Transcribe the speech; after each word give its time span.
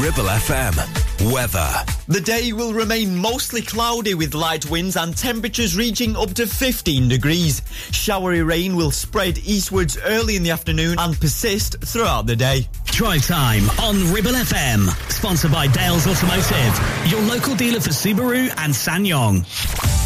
Ribble 0.00 0.24
FM. 0.24 1.30
Weather. 1.30 1.68
The 2.08 2.22
day 2.22 2.54
will 2.54 2.72
remain 2.72 3.14
mostly 3.14 3.60
cloudy 3.60 4.14
with 4.14 4.34
light 4.34 4.68
winds 4.70 4.96
and 4.96 5.14
temperatures 5.14 5.76
reaching 5.76 6.16
up 6.16 6.32
to 6.34 6.46
15 6.46 7.08
degrees. 7.08 7.60
Showery 7.92 8.42
rain 8.42 8.76
will 8.76 8.90
spread 8.92 9.36
eastwards 9.38 9.98
early 10.02 10.36
in 10.36 10.42
the 10.42 10.52
afternoon 10.52 10.98
and 10.98 11.20
persist 11.20 11.84
throughout 11.84 12.26
the 12.26 12.34
day. 12.34 12.66
Drive 12.86 13.26
time 13.26 13.68
on 13.78 14.10
Ribble 14.10 14.32
FM. 14.32 14.88
Sponsored 15.12 15.52
by 15.52 15.66
Dales 15.66 16.06
Automotive, 16.06 17.10
your 17.10 17.20
local 17.20 17.54
dealer 17.54 17.80
for 17.80 17.90
Subaru 17.90 18.48
and 18.56 18.72
SsangYong. 18.72 19.99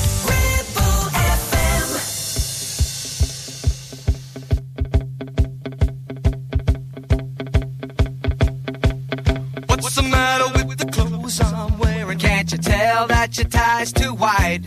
Tie's 13.84 13.92
too 13.92 14.14
wide? 14.14 14.64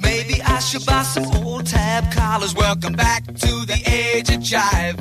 Maybe 0.00 0.40
I 0.42 0.58
should 0.60 0.86
buy 0.86 1.02
some 1.02 1.26
old 1.44 1.66
tab 1.66 2.10
collars. 2.12 2.54
Welcome 2.54 2.94
back 2.94 3.24
to 3.26 3.52
the 3.70 3.78
age 3.86 4.30
of 4.30 4.40
jive. 4.40 4.96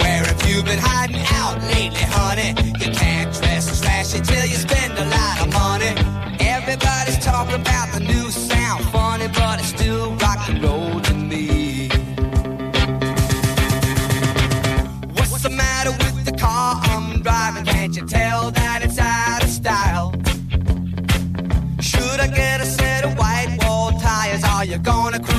Where 0.00 0.24
have 0.24 0.48
you 0.48 0.62
been 0.62 0.78
hiding 0.78 1.24
out 1.40 1.56
lately, 1.74 2.06
honey? 2.18 2.50
You 2.80 2.92
can't 2.92 3.32
dress 3.34 3.70
as 3.70 3.80
flashy 3.82 4.20
till 4.20 4.46
you 4.46 4.56
spend 4.56 4.92
a 4.98 5.06
lot 5.16 5.36
of 5.44 5.52
money. 5.52 5.92
Everybody's 6.40 7.18
talking 7.24 7.60
about 7.60 7.92
the 7.92 8.00
new 8.00 8.30
sound, 8.30 8.84
funny, 8.86 9.28
but 9.28 9.58
it's 9.58 9.68
still 9.68 10.14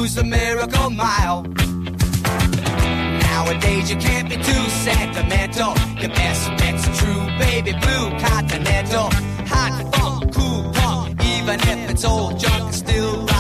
gonna 0.06 0.22
the 0.22 0.24
miracle 0.24 0.90
mile? 0.92 1.42
Nowadays 3.22 3.90
you 3.90 3.98
can't 3.98 4.30
be 4.30 4.36
too 4.36 4.70
sentimental. 4.84 5.74
Your 6.00 6.10
best 6.10 6.50
bet's 6.58 6.88
a 6.88 6.94
true 6.94 7.26
baby 7.40 7.72
blue 7.72 8.10
continental. 8.20 9.10
Hot 9.48 9.96
funk, 9.96 10.34
cool 10.34 10.72
punk, 10.74 11.24
even 11.24 11.60
if 11.60 11.90
it's 11.92 12.06
old 12.06 12.40
junk, 12.40 12.70
it's 12.70 12.78
still 12.78 13.35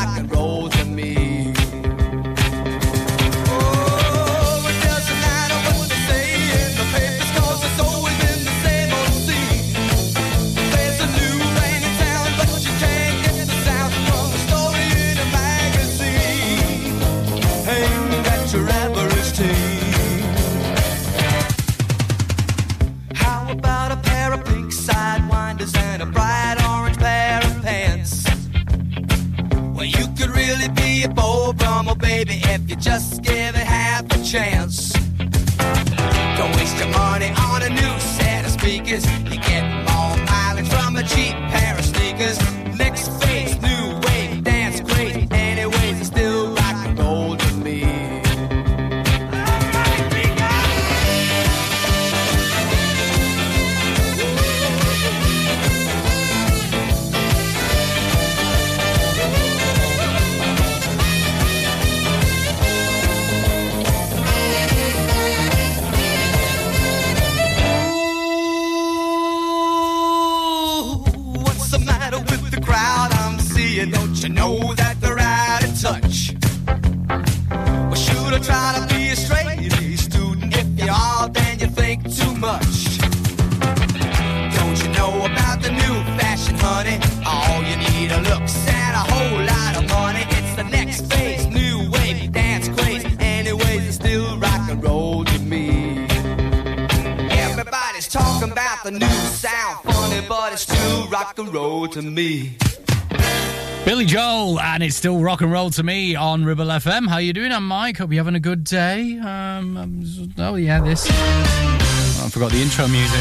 baby, 32.25 32.41
if 32.45 32.69
you 32.69 32.75
just 32.75 33.21
give 33.23 33.55
it 33.55 33.67
half 33.67 34.05
a 34.11 34.23
chance. 34.23 34.93
Don't 36.37 36.55
waste 36.55 36.77
your 36.77 36.89
money 36.89 37.31
on 37.37 37.61
a 37.63 37.69
new 37.69 37.99
set 37.99 38.45
of 38.45 38.51
speakers. 38.51 39.05
You 39.31 39.39
the 98.85 98.91
new 98.91 99.07
sound, 99.07 99.79
funny, 99.83 100.23
but 100.29 100.53
it's 100.53 100.61
still 100.61 101.07
rock 101.07 101.39
and 101.39 101.51
roll 101.51 101.87
to 101.87 102.03
me. 102.03 102.55
Billy 103.83 104.05
Joel, 104.05 104.59
and 104.59 104.83
it's 104.83 104.95
still 104.95 105.19
rock 105.21 105.41
and 105.41 105.51
roll 105.51 105.71
to 105.71 105.81
me 105.81 106.13
on 106.13 106.45
Ribble 106.45 106.65
FM. 106.65 107.07
How 107.07 107.17
you 107.17 107.33
doing? 107.33 107.51
I'm 107.51 107.67
Mike. 107.67 107.97
Hope 107.97 108.11
you're 108.11 108.19
having 108.23 108.35
a 108.35 108.39
good 108.39 108.63
day. 108.63 109.17
Um, 109.17 109.75
um, 109.75 110.33
oh 110.37 110.55
yeah, 110.55 110.81
this. 110.81 111.07
Oh, 111.09 112.23
I 112.25 112.29
forgot 112.29 112.51
the 112.51 112.61
intro 112.61 112.87
music. 112.87 113.19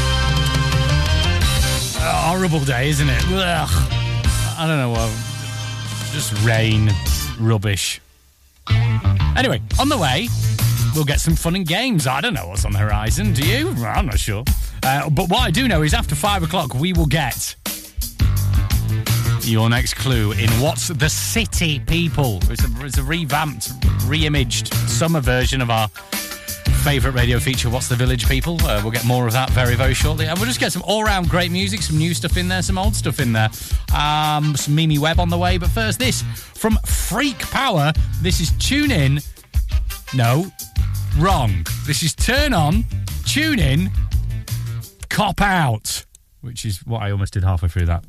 Horrible 1.99 2.59
day, 2.59 2.89
isn't 2.89 3.09
it? 3.09 3.23
Ugh. 3.29 3.91
I 4.59 4.67
don't 4.67 4.77
know. 4.77 4.93
Just 6.13 6.31
rain, 6.45 6.91
rubbish. 7.39 8.01
Anyway, 9.35 9.63
on 9.79 9.89
the 9.89 9.97
way, 9.97 10.27
we'll 10.93 11.05
get 11.05 11.19
some 11.19 11.35
fun 11.35 11.55
and 11.55 11.65
games. 11.65 12.05
I 12.05 12.21
don't 12.21 12.35
know 12.35 12.49
what's 12.49 12.65
on 12.65 12.71
the 12.71 12.77
horizon. 12.77 13.33
Do 13.33 13.47
you? 13.47 13.69
I'm 13.83 14.05
not 14.05 14.19
sure. 14.19 14.43
Uh, 14.85 15.09
but 15.09 15.29
what 15.29 15.39
I 15.39 15.49
do 15.49 15.67
know 15.67 15.81
is 15.81 15.95
after 15.95 16.13
five 16.13 16.43
o'clock, 16.43 16.75
we 16.75 16.93
will 16.93 17.07
get 17.07 17.55
your 19.41 19.67
next 19.67 19.95
clue 19.95 20.31
in 20.33 20.47
What's 20.61 20.89
the 20.89 21.09
City 21.09 21.79
People. 21.79 22.37
It's 22.43 22.63
a, 22.63 22.85
it's 22.85 22.99
a 22.99 23.03
revamped, 23.03 23.71
re-imaged 24.05 24.71
summer 24.87 25.21
version 25.21 25.59
of 25.61 25.71
our 25.71 25.87
favourite 26.83 27.15
radio 27.15 27.39
feature, 27.39 27.67
What's 27.67 27.87
the 27.87 27.95
Village 27.95 28.27
People. 28.29 28.63
Uh, 28.63 28.79
we'll 28.83 28.91
get 28.91 29.05
more 29.05 29.25
of 29.25 29.33
that 29.33 29.49
very, 29.49 29.73
very 29.73 29.95
shortly. 29.95 30.27
And 30.27 30.37
we'll 30.37 30.45
just 30.47 30.59
get 30.59 30.71
some 30.71 30.83
all-round 30.83 31.29
great 31.29 31.51
music, 31.51 31.81
some 31.81 31.97
new 31.97 32.13
stuff 32.13 32.37
in 32.37 32.47
there, 32.47 32.61
some 32.61 32.77
old 32.77 32.95
stuff 32.95 33.19
in 33.19 33.33
there. 33.33 33.49
Um, 33.91 34.55
some 34.55 34.75
Mimi 34.75 34.99
Webb 34.99 35.19
on 35.19 35.29
the 35.29 35.37
way. 35.37 35.57
But 35.57 35.69
first, 35.69 35.97
this 35.97 36.21
from 36.53 36.77
Freak 36.85 37.39
Power. 37.39 37.91
This 38.21 38.39
is 38.39 38.51
Tune 38.59 38.91
In. 38.91 39.19
No, 40.13 40.45
wrong. 41.17 41.65
This 41.87 42.03
is 42.03 42.13
Turn 42.13 42.53
On, 42.53 42.85
Tune 43.25 43.57
In, 43.57 43.91
Cop 45.15 45.39
Out, 45.39 46.05
which 46.41 46.65
is 46.65 46.85
what 46.85 47.01
I 47.01 47.09
almost 47.09 47.31
did 47.31 47.45
halfway 47.45 47.69
through 47.69 47.85
that. 47.85 48.03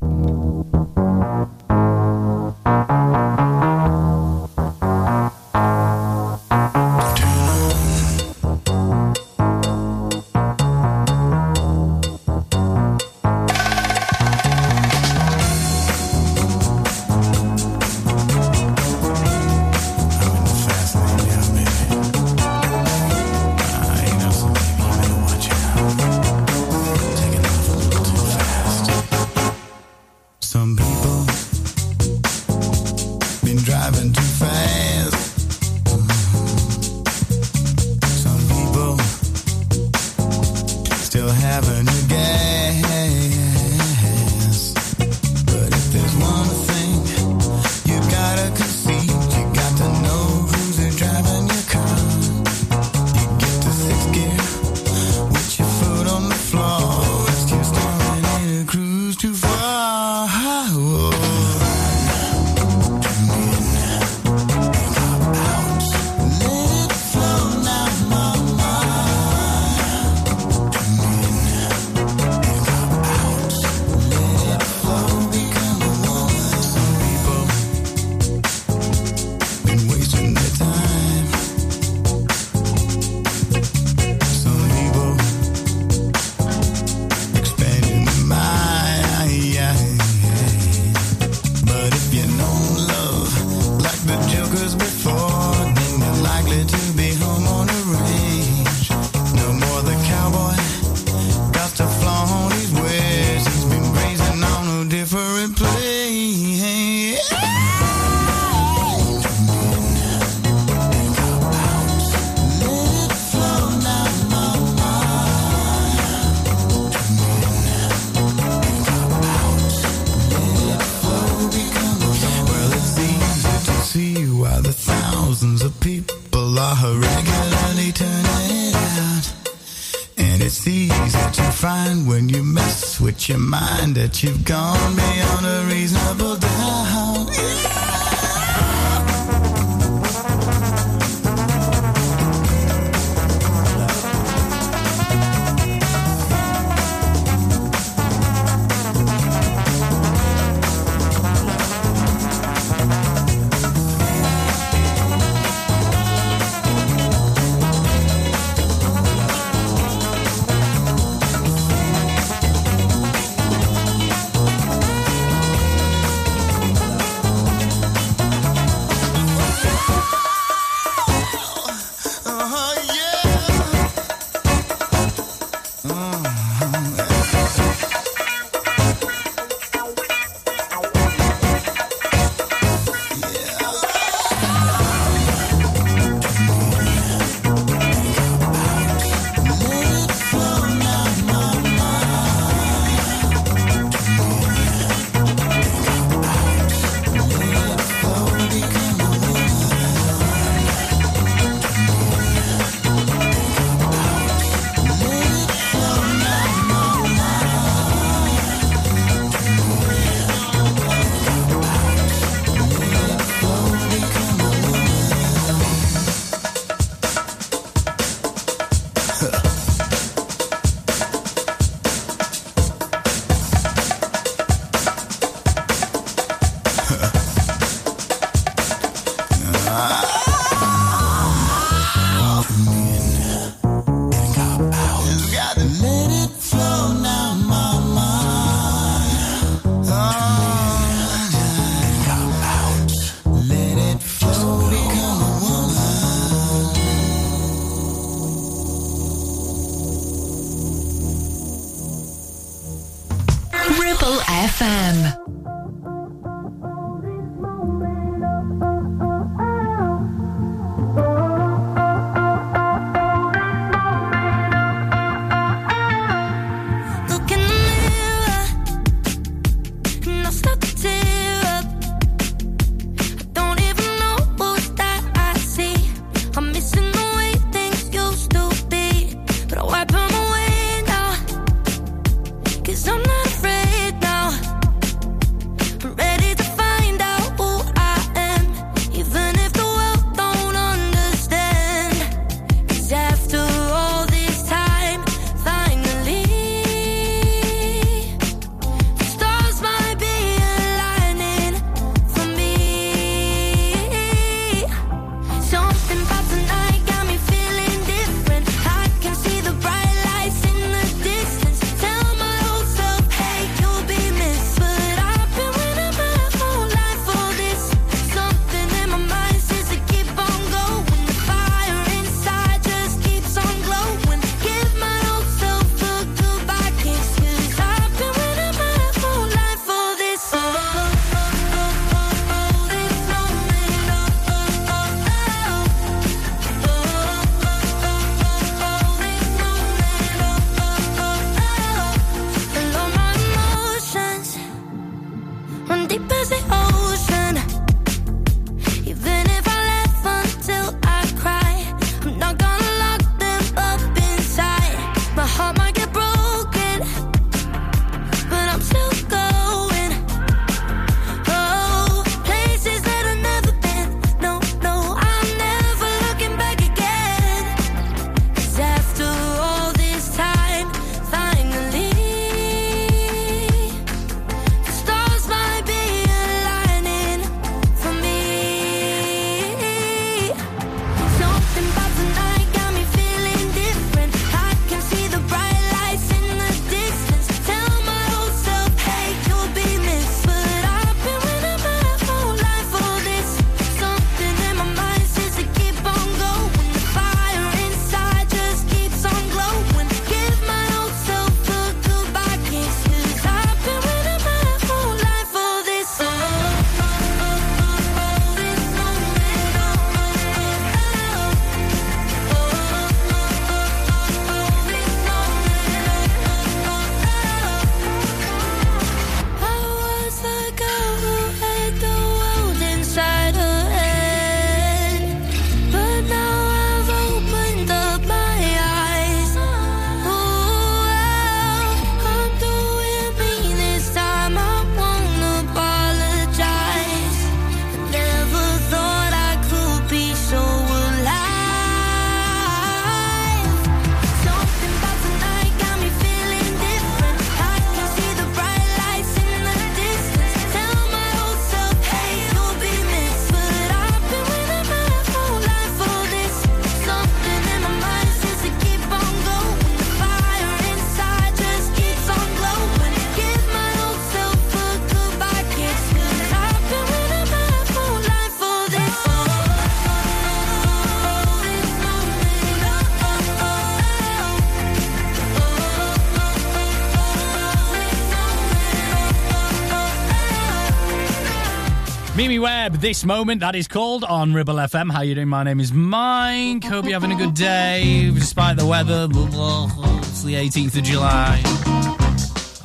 This 482.87 483.03
moment 483.03 483.41
that 483.41 483.53
is 483.53 483.67
called 483.67 484.05
on 484.05 484.33
Ribble 484.33 484.53
FM. 484.53 484.89
How 484.89 485.01
you 485.01 485.13
doing? 485.13 485.27
My 485.27 485.43
name 485.43 485.59
is 485.59 485.73
Mike. 485.73 486.63
Hope 486.63 486.85
you're 486.85 486.93
having 486.93 487.11
a 487.11 487.17
good 487.17 487.33
day 487.33 488.09
despite 488.13 488.55
the 488.55 488.65
weather. 488.65 489.09
It's 489.11 490.23
the 490.23 490.35
18th 490.35 490.77
of 490.77 490.83
July. 490.83 491.41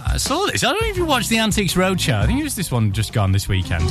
I 0.06 0.16
saw 0.18 0.46
this. 0.46 0.62
I 0.62 0.70
don't 0.70 0.80
know 0.80 0.86
if 0.86 0.96
you 0.96 1.04
watched 1.04 1.28
the 1.28 1.40
Antiques 1.40 1.74
Roadshow. 1.74 2.20
I 2.20 2.26
think 2.26 2.38
it 2.38 2.44
was 2.44 2.54
this 2.54 2.70
one 2.70 2.92
just 2.92 3.12
gone 3.12 3.32
this 3.32 3.48
weekend. 3.48 3.82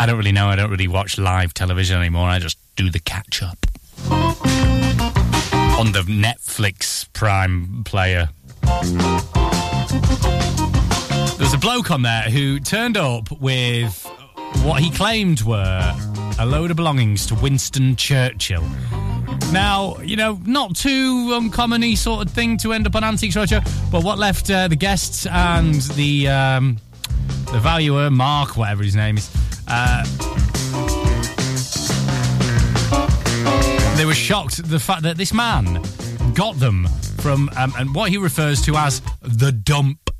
I 0.00 0.06
don't 0.06 0.16
really 0.16 0.32
know. 0.32 0.46
I 0.46 0.56
don't 0.56 0.70
really 0.70 0.88
watch 0.88 1.18
live 1.18 1.52
television 1.52 1.98
anymore. 1.98 2.26
I 2.26 2.38
just 2.38 2.56
do 2.76 2.88
the 2.88 3.00
catch 3.00 3.42
up 3.42 3.58
on 5.78 5.92
the 5.92 6.04
Netflix 6.08 7.06
Prime 7.12 7.84
player. 7.84 8.30
There 11.36 11.44
was 11.44 11.52
a 11.52 11.58
bloke 11.58 11.90
on 11.90 12.00
there 12.00 12.30
who 12.30 12.60
turned 12.60 12.96
up 12.96 13.30
with 13.30 14.10
what 14.62 14.82
he 14.82 14.90
claimed 14.90 15.42
were 15.42 15.94
a 16.38 16.46
load 16.46 16.70
of 16.70 16.76
belongings 16.76 17.26
to 17.26 17.34
Winston 17.34 17.96
Churchill. 17.96 18.64
Now, 19.52 19.96
you 19.98 20.16
know, 20.16 20.40
not 20.44 20.74
too 20.74 21.30
uncommon 21.32 21.96
sort 21.96 22.26
of 22.26 22.32
thing 22.32 22.56
to 22.58 22.72
end 22.72 22.86
up 22.86 22.96
on 22.96 23.04
Antiques 23.04 23.36
Roadshow, 23.36 23.62
but 23.90 24.02
what 24.02 24.18
left 24.18 24.50
uh, 24.50 24.68
the 24.68 24.76
guests 24.76 25.26
and 25.26 25.74
the 25.96 26.28
um, 26.28 26.78
the 27.52 27.60
valuer, 27.60 28.10
Mark, 28.10 28.56
whatever 28.56 28.82
his 28.82 28.96
name 28.96 29.16
is, 29.16 29.30
uh, 29.68 30.04
they 33.96 34.04
were 34.04 34.14
shocked 34.14 34.58
at 34.58 34.66
the 34.66 34.80
fact 34.80 35.02
that 35.02 35.16
this 35.16 35.32
man 35.32 35.80
got 36.34 36.58
them 36.58 36.88
from 37.18 37.48
um, 37.56 37.72
and 37.78 37.94
what 37.94 38.10
he 38.10 38.18
refers 38.18 38.60
to 38.62 38.76
as 38.76 39.00
the 39.22 39.52
dump. 39.52 40.10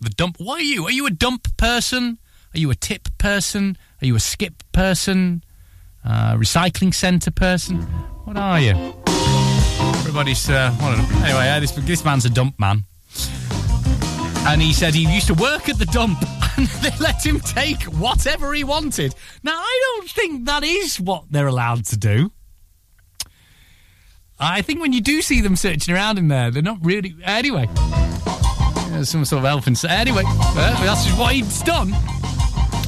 The 0.00 0.10
dump. 0.10 0.36
What 0.38 0.60
are 0.60 0.64
you? 0.64 0.86
Are 0.86 0.90
you 0.90 1.06
a 1.06 1.10
dump 1.10 1.56
person? 1.56 2.18
Are 2.54 2.58
you 2.58 2.70
a 2.70 2.74
tip 2.74 3.08
person? 3.18 3.78
Are 4.02 4.06
you 4.06 4.16
a 4.16 4.20
skip 4.20 4.62
person? 4.72 5.42
Uh, 6.04 6.34
recycling 6.34 6.92
centre 6.92 7.30
person? 7.30 7.82
What 8.24 8.36
are 8.36 8.60
you? 8.60 8.94
Everybody's. 10.00 10.50
Uh. 10.50 10.74
Anyway, 11.24 11.48
uh, 11.48 11.60
this, 11.60 11.70
this 11.72 12.04
man's 12.04 12.24
a 12.24 12.30
dump 12.30 12.58
man. 12.58 12.84
And 14.44 14.60
he 14.60 14.72
said 14.72 14.92
he 14.94 15.06
used 15.12 15.28
to 15.28 15.34
work 15.34 15.68
at 15.68 15.78
the 15.78 15.86
dump 15.86 16.18
and 16.56 16.66
they 16.66 16.90
let 16.98 17.24
him 17.24 17.40
take 17.40 17.84
whatever 17.84 18.52
he 18.52 18.64
wanted. 18.64 19.14
Now, 19.42 19.56
I 19.56 19.80
don't 19.98 20.10
think 20.10 20.46
that 20.46 20.64
is 20.64 21.00
what 21.00 21.24
they're 21.30 21.46
allowed 21.46 21.84
to 21.86 21.96
do. 21.96 22.32
I 24.38 24.60
think 24.60 24.80
when 24.80 24.92
you 24.92 25.00
do 25.00 25.22
see 25.22 25.40
them 25.40 25.54
searching 25.54 25.94
around 25.94 26.18
in 26.18 26.26
there, 26.26 26.50
they're 26.50 26.62
not 26.62 26.78
really. 26.82 27.14
Anyway, 27.22 27.68
some 29.04 29.24
sort 29.24 29.38
of 29.38 29.44
elephant. 29.44 29.82
Anyway, 29.84 30.24
uh, 30.26 30.84
that's 30.84 31.04
just 31.04 31.18
what 31.18 31.32
he's 31.32 31.62
done. 31.62 31.94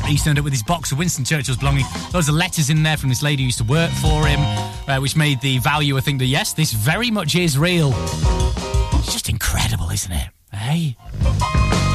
He 0.06 0.18
turned 0.18 0.38
up 0.38 0.44
with 0.44 0.52
his 0.52 0.62
box 0.62 0.92
of 0.92 0.98
Winston 0.98 1.24
Churchill's 1.24 1.56
belongings. 1.58 1.86
Loads 2.12 2.28
of 2.28 2.34
letters 2.34 2.70
in 2.70 2.82
there 2.82 2.96
from 2.96 3.08
this 3.08 3.22
lady 3.22 3.42
who 3.42 3.46
used 3.46 3.58
to 3.58 3.64
work 3.64 3.90
for 3.90 4.26
him, 4.26 4.40
uh, 4.88 4.98
which 5.00 5.16
made 5.16 5.40
the 5.40 5.58
value, 5.58 5.96
I 5.96 6.00
think 6.00 6.18
that 6.18 6.26
yes, 6.26 6.52
this 6.52 6.72
very 6.72 7.10
much 7.10 7.34
is 7.34 7.56
real. 7.58 7.92
It's 7.94 9.12
just 9.12 9.28
incredible, 9.28 9.90
isn't 9.90 10.12
it? 10.12 10.28
Hey. 10.54 10.96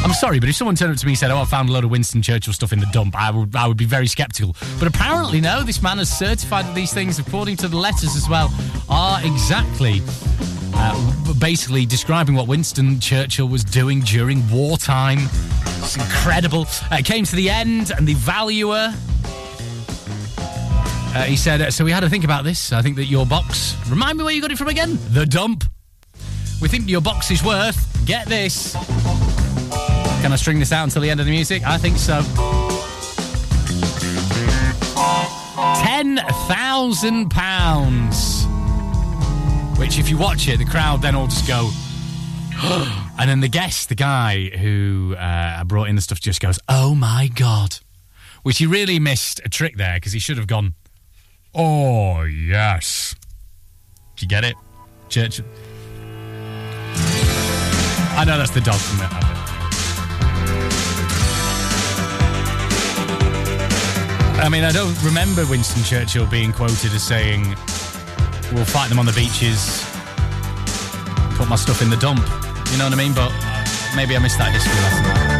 I'm 0.03 0.13
sorry, 0.13 0.39
but 0.39 0.49
if 0.49 0.55
someone 0.55 0.75
turned 0.75 0.91
up 0.91 0.97
to 0.97 1.05
me 1.05 1.11
and 1.11 1.19
said, 1.19 1.31
"Oh, 1.31 1.39
I 1.39 1.45
found 1.45 1.69
a 1.69 1.71
load 1.71 1.83
of 1.83 1.91
Winston 1.91 2.21
Churchill 2.21 2.53
stuff 2.53 2.73
in 2.73 2.79
the 2.79 2.87
dump," 2.87 3.15
I 3.15 3.31
would, 3.31 3.55
I 3.55 3.67
would 3.67 3.77
be 3.77 3.85
very 3.85 4.07
sceptical. 4.07 4.55
But 4.79 4.87
apparently, 4.87 5.39
no. 5.41 5.61
This 5.63 5.81
man 5.81 5.97
has 5.99 6.09
certified 6.09 6.65
that 6.65 6.75
these 6.75 6.93
things, 6.93 7.19
according 7.19 7.57
to 7.57 7.67
the 7.67 7.77
letters 7.77 8.15
as 8.15 8.27
well, 8.27 8.51
are 8.89 9.19
exactly, 9.23 10.01
uh, 10.73 11.33
basically 11.39 11.85
describing 11.85 12.35
what 12.35 12.47
Winston 12.47 12.99
Churchill 12.99 13.47
was 13.47 13.63
doing 13.63 14.01
during 14.01 14.49
wartime. 14.49 15.19
It's 15.77 15.95
incredible. 15.95 16.65
Uh, 16.91 16.97
it 16.99 17.05
came 17.05 17.25
to 17.25 17.35
the 17.35 17.49
end, 17.49 17.91
and 17.91 18.07
the 18.07 18.15
valuer. 18.15 18.93
Uh, 21.11 21.23
he 21.23 21.35
said, 21.35 21.73
So 21.73 21.83
we 21.83 21.91
had 21.91 22.01
to 22.01 22.09
think 22.09 22.23
about 22.23 22.43
this. 22.43 22.71
I 22.71 22.81
think 22.81 22.95
that 22.97 23.05
your 23.05 23.25
box. 23.25 23.75
Remind 23.89 24.17
me 24.17 24.23
where 24.23 24.33
you 24.33 24.41
got 24.41 24.51
it 24.51 24.57
from 24.57 24.67
again? 24.69 24.97
The 25.11 25.25
dump. 25.25 25.63
We 26.61 26.67
think 26.67 26.89
your 26.89 27.01
box 27.01 27.31
is 27.31 27.43
worth. 27.43 27.98
Get 28.09 28.25
this. 28.25 28.73
Can 28.73 30.33
I 30.33 30.35
string 30.35 30.57
this 30.57 30.71
out 30.71 30.85
until 30.85 31.03
the 31.03 31.11
end 31.11 31.19
of 31.19 31.27
the 31.27 31.31
music? 31.31 31.61
I 31.63 31.77
think 31.77 31.97
so. 31.99 32.23
Ten 35.83 36.17
thousand 36.47 37.29
pounds. 37.29 38.47
Which, 39.77 39.99
if 39.99 40.09
you 40.09 40.17
watch 40.17 40.47
it, 40.47 40.57
the 40.57 40.65
crowd 40.65 41.03
then 41.03 41.13
all 41.13 41.27
just 41.27 41.47
go. 41.47 41.69
and 43.19 43.29
then 43.29 43.41
the 43.41 43.47
guest, 43.47 43.89
the 43.89 43.95
guy 43.95 44.49
who 44.57 45.15
uh, 45.15 45.63
brought 45.65 45.87
in 45.87 45.95
the 45.95 46.01
stuff, 46.01 46.19
just 46.19 46.41
goes, 46.41 46.57
"Oh 46.67 46.95
my 46.95 47.29
god!" 47.35 47.77
Which 48.41 48.57
he 48.57 48.65
really 48.65 48.97
missed 48.97 49.39
a 49.45 49.49
trick 49.49 49.77
there 49.77 49.97
because 49.97 50.13
he 50.13 50.19
should 50.19 50.37
have 50.37 50.47
gone, 50.47 50.73
"Oh 51.53 52.23
yes." 52.23 53.13
Do 54.15 54.23
you 54.25 54.27
get 54.27 54.45
it, 54.45 54.55
Church? 55.09 55.41
I 58.19 58.25
know 58.25 58.37
that's 58.37 58.51
the 58.51 58.59
dog 58.59 58.75
from 58.75 58.99
it. 58.99 59.09
I 64.43 64.49
mean, 64.49 64.65
I 64.65 64.73
don't 64.73 65.01
remember 65.03 65.45
Winston 65.45 65.83
Churchill 65.83 66.25
being 66.25 66.51
quoted 66.51 66.91
as 66.91 67.01
saying, 67.01 67.55
"We'll 68.51 68.65
fight 68.65 68.89
them 68.89 68.99
on 68.99 69.05
the 69.05 69.13
beaches, 69.13 69.85
put 71.37 71.47
my 71.47 71.55
stuff 71.55 71.81
in 71.81 71.89
the 71.89 71.95
dump." 71.95 72.19
You 72.71 72.77
know 72.77 72.83
what 72.83 72.93
I 72.93 72.97
mean? 72.97 73.13
But 73.13 73.31
maybe 73.95 74.17
I 74.17 74.19
missed 74.19 74.37
that 74.37 74.51
history 74.51 74.73
lesson. 74.73 75.38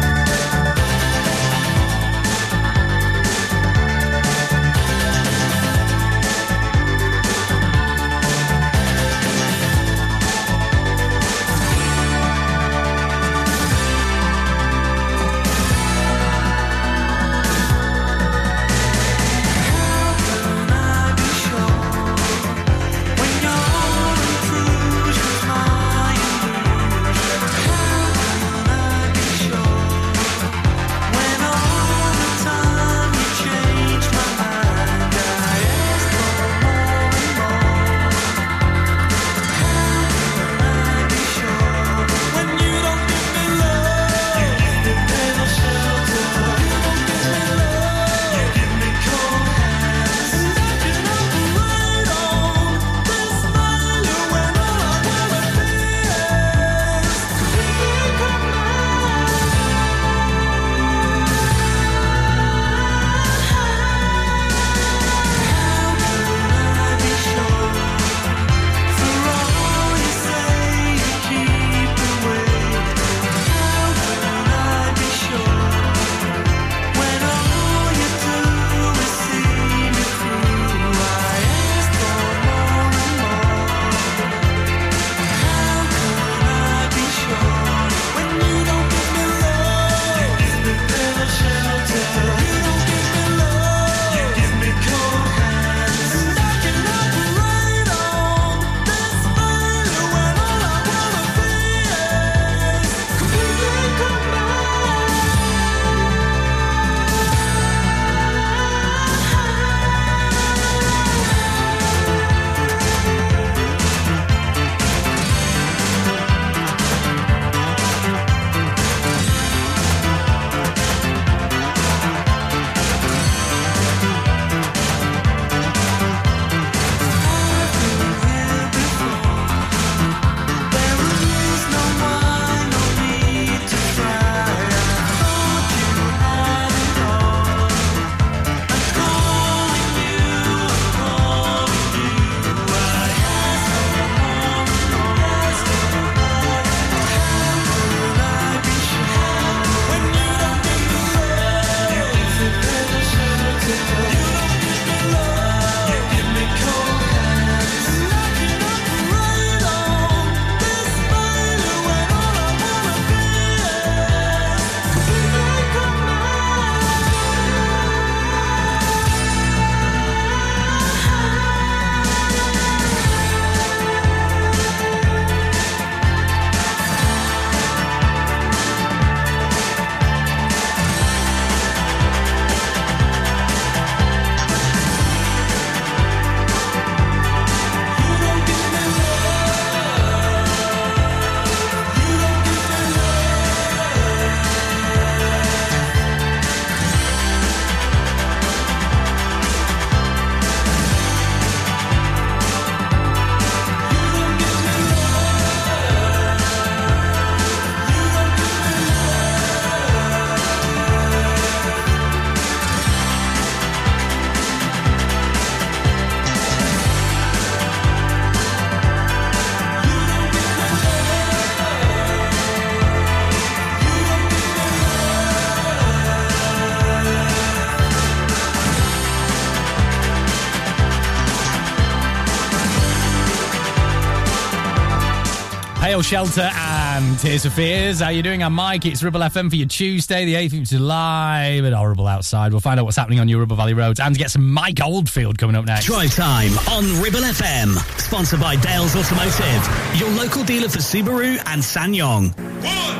Shelter 236.10 236.50
and 236.52 237.16
Tears 237.20 237.44
for 237.44 237.50
Fears. 237.50 238.00
How 238.00 238.08
you 238.08 238.20
doing? 238.20 238.42
I'm 238.42 238.52
Mike. 238.52 238.84
It's 238.84 239.00
Ribble 239.00 239.20
FM 239.20 239.48
for 239.48 239.54
your 239.54 239.68
Tuesday, 239.68 240.24
the 240.24 240.34
8th 240.34 240.58
of 240.58 240.64
July. 240.64 241.42
A 241.58 241.62
bit 241.62 241.72
horrible 241.72 242.08
outside. 242.08 242.50
We'll 242.50 242.60
find 242.60 242.80
out 242.80 242.84
what's 242.84 242.96
happening 242.96 243.20
on 243.20 243.28
your 243.28 243.38
Ribble 243.38 243.54
Valley 243.54 243.74
roads 243.74 244.00
and 244.00 244.18
get 244.18 244.32
some 244.32 244.50
Mike 244.50 244.80
Oldfield 244.82 245.38
coming 245.38 245.54
up 245.54 245.66
next. 245.66 245.84
Drive 245.84 246.12
time 246.12 246.50
on 246.68 247.00
Ribble 247.00 247.20
FM. 247.20 247.76
Sponsored 248.00 248.40
by 248.40 248.56
Dales 248.56 248.96
Automotive, 248.96 250.00
your 250.00 250.10
local 250.10 250.42
dealer 250.42 250.68
for 250.68 250.80
Subaru 250.80 251.40
and 251.46 251.62
SsangYong. 251.62 252.36
One, 252.36 252.64
two, 252.64 252.64
three, 252.64 252.94
four. 252.94 252.99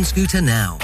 scooter 0.00 0.40
now. 0.40 0.78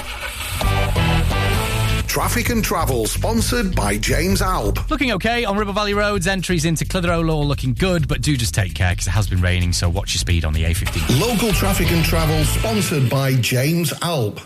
Traffic 2.07 2.49
and 2.49 2.63
Travel, 2.63 3.05
sponsored 3.07 3.75
by 3.75 3.97
James 3.97 4.41
Alb. 4.41 4.79
Looking 4.89 5.11
okay 5.13 5.45
on 5.45 5.57
Ribble 5.57 5.73
Valley 5.73 5.93
roads. 5.93 6.27
Entries 6.27 6.65
into 6.65 6.85
Clitheroe 6.85 7.21
Law 7.21 7.41
looking 7.41 7.73
good, 7.73 8.07
but 8.07 8.21
do 8.21 8.37
just 8.37 8.53
take 8.53 8.75
care 8.75 8.91
because 8.91 9.07
it 9.07 9.11
has 9.11 9.27
been 9.27 9.41
raining, 9.41 9.73
so 9.73 9.89
watch 9.89 10.13
your 10.13 10.19
speed 10.19 10.45
on 10.45 10.53
the 10.53 10.63
A15. 10.63 11.19
Local 11.19 11.51
Traffic 11.53 11.91
and 11.91 12.05
Travel, 12.05 12.43
sponsored 12.45 13.09
by 13.09 13.33
James 13.35 13.93
Alb. 14.01 14.41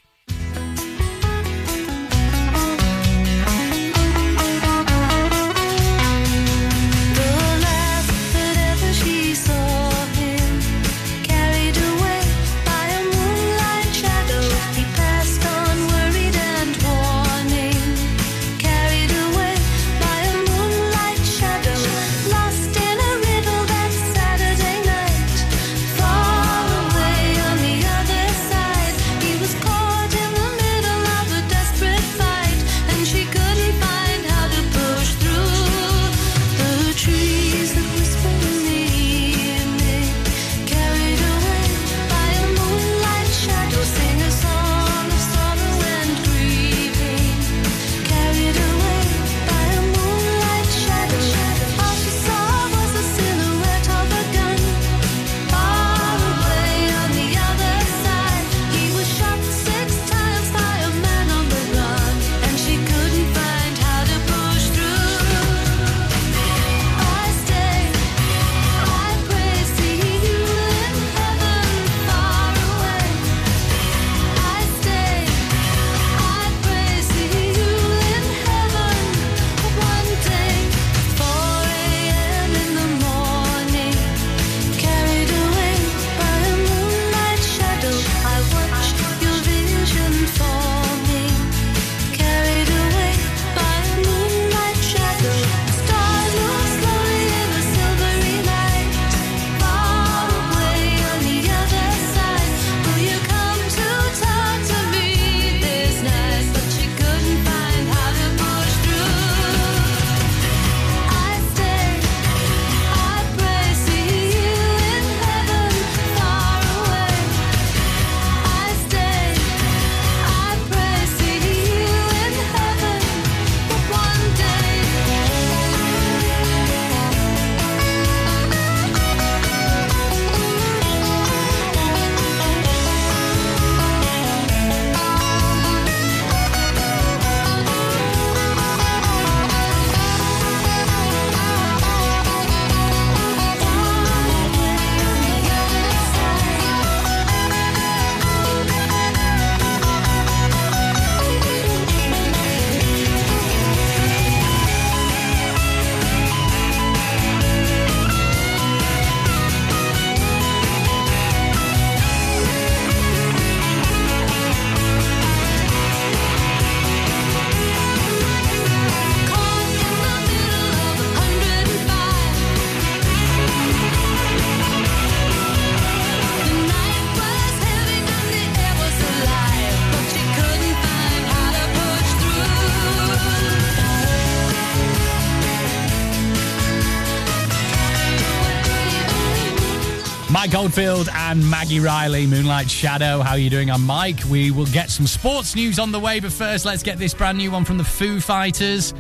Oldfield 190.64 191.10
and 191.14 191.48
Maggie 191.50 191.82
Reilly, 191.82 192.26
Moonlight 192.26 192.72
Shadow. 192.72 193.20
How 193.20 193.32
are 193.32 193.38
you 193.38 193.50
doing? 193.50 193.70
I'm 193.70 193.86
Mike. 193.86 194.22
We 194.30 194.50
will 194.50 194.68
get 194.68 194.90
some 194.90 195.08
sports 195.08 195.58
news 195.58 195.78
on 195.78 195.92
the 195.92 196.00
way, 196.00 196.22
but 196.22 196.32
first, 196.32 196.64
let's 196.64 196.84
get 196.84 196.98
this 196.98 197.14
brand 197.14 197.38
new 197.38 197.52
one 197.52 197.66
from 197.66 197.78
the 197.78 197.84
Foo 197.84 198.22
Fighters. 198.22 198.94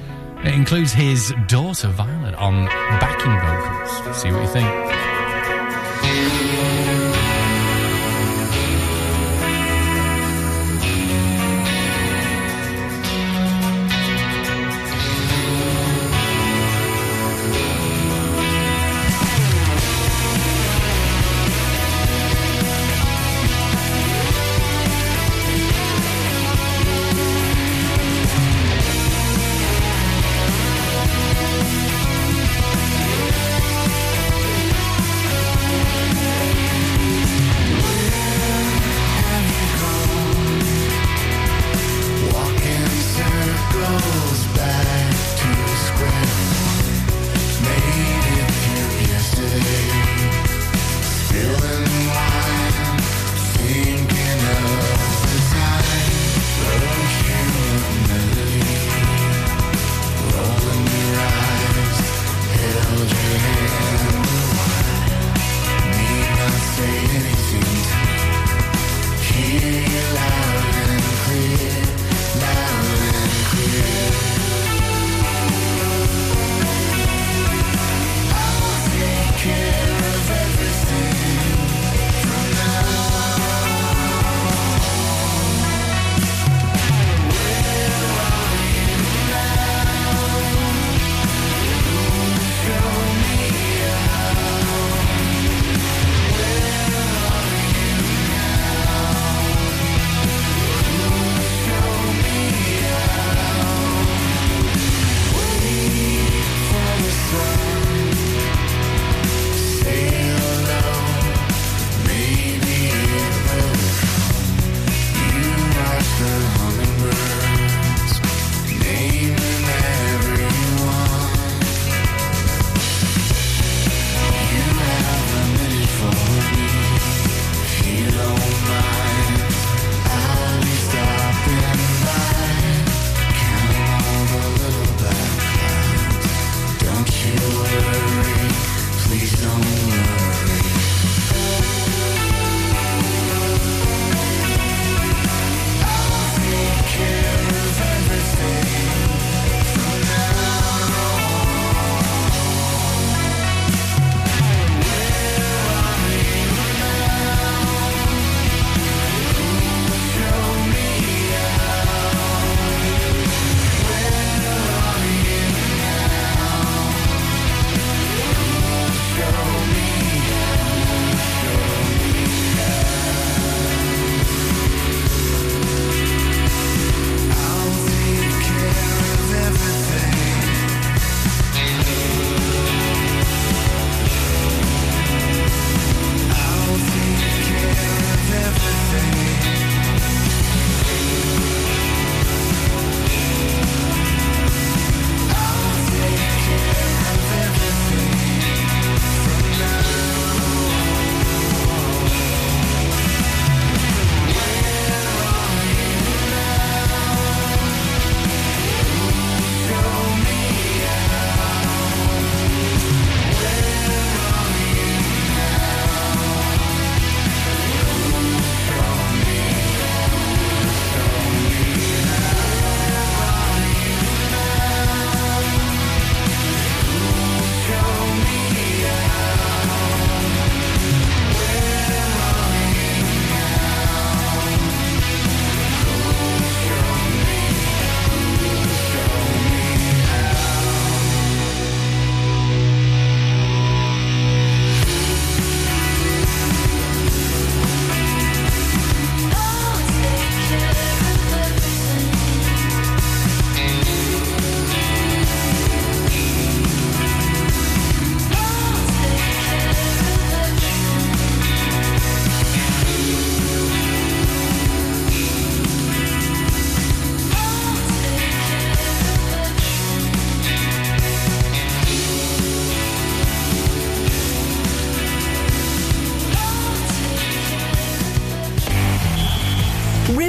It 0.43 0.54
includes 0.54 0.91
his 0.91 1.34
daughter 1.47 1.88
Violet 1.88 2.36
on 2.36 2.65
backing 2.65 3.39
vocals. 3.39 4.17
See 4.17 4.30
what 4.30 4.41
you 4.41 4.49
think. 4.49 4.67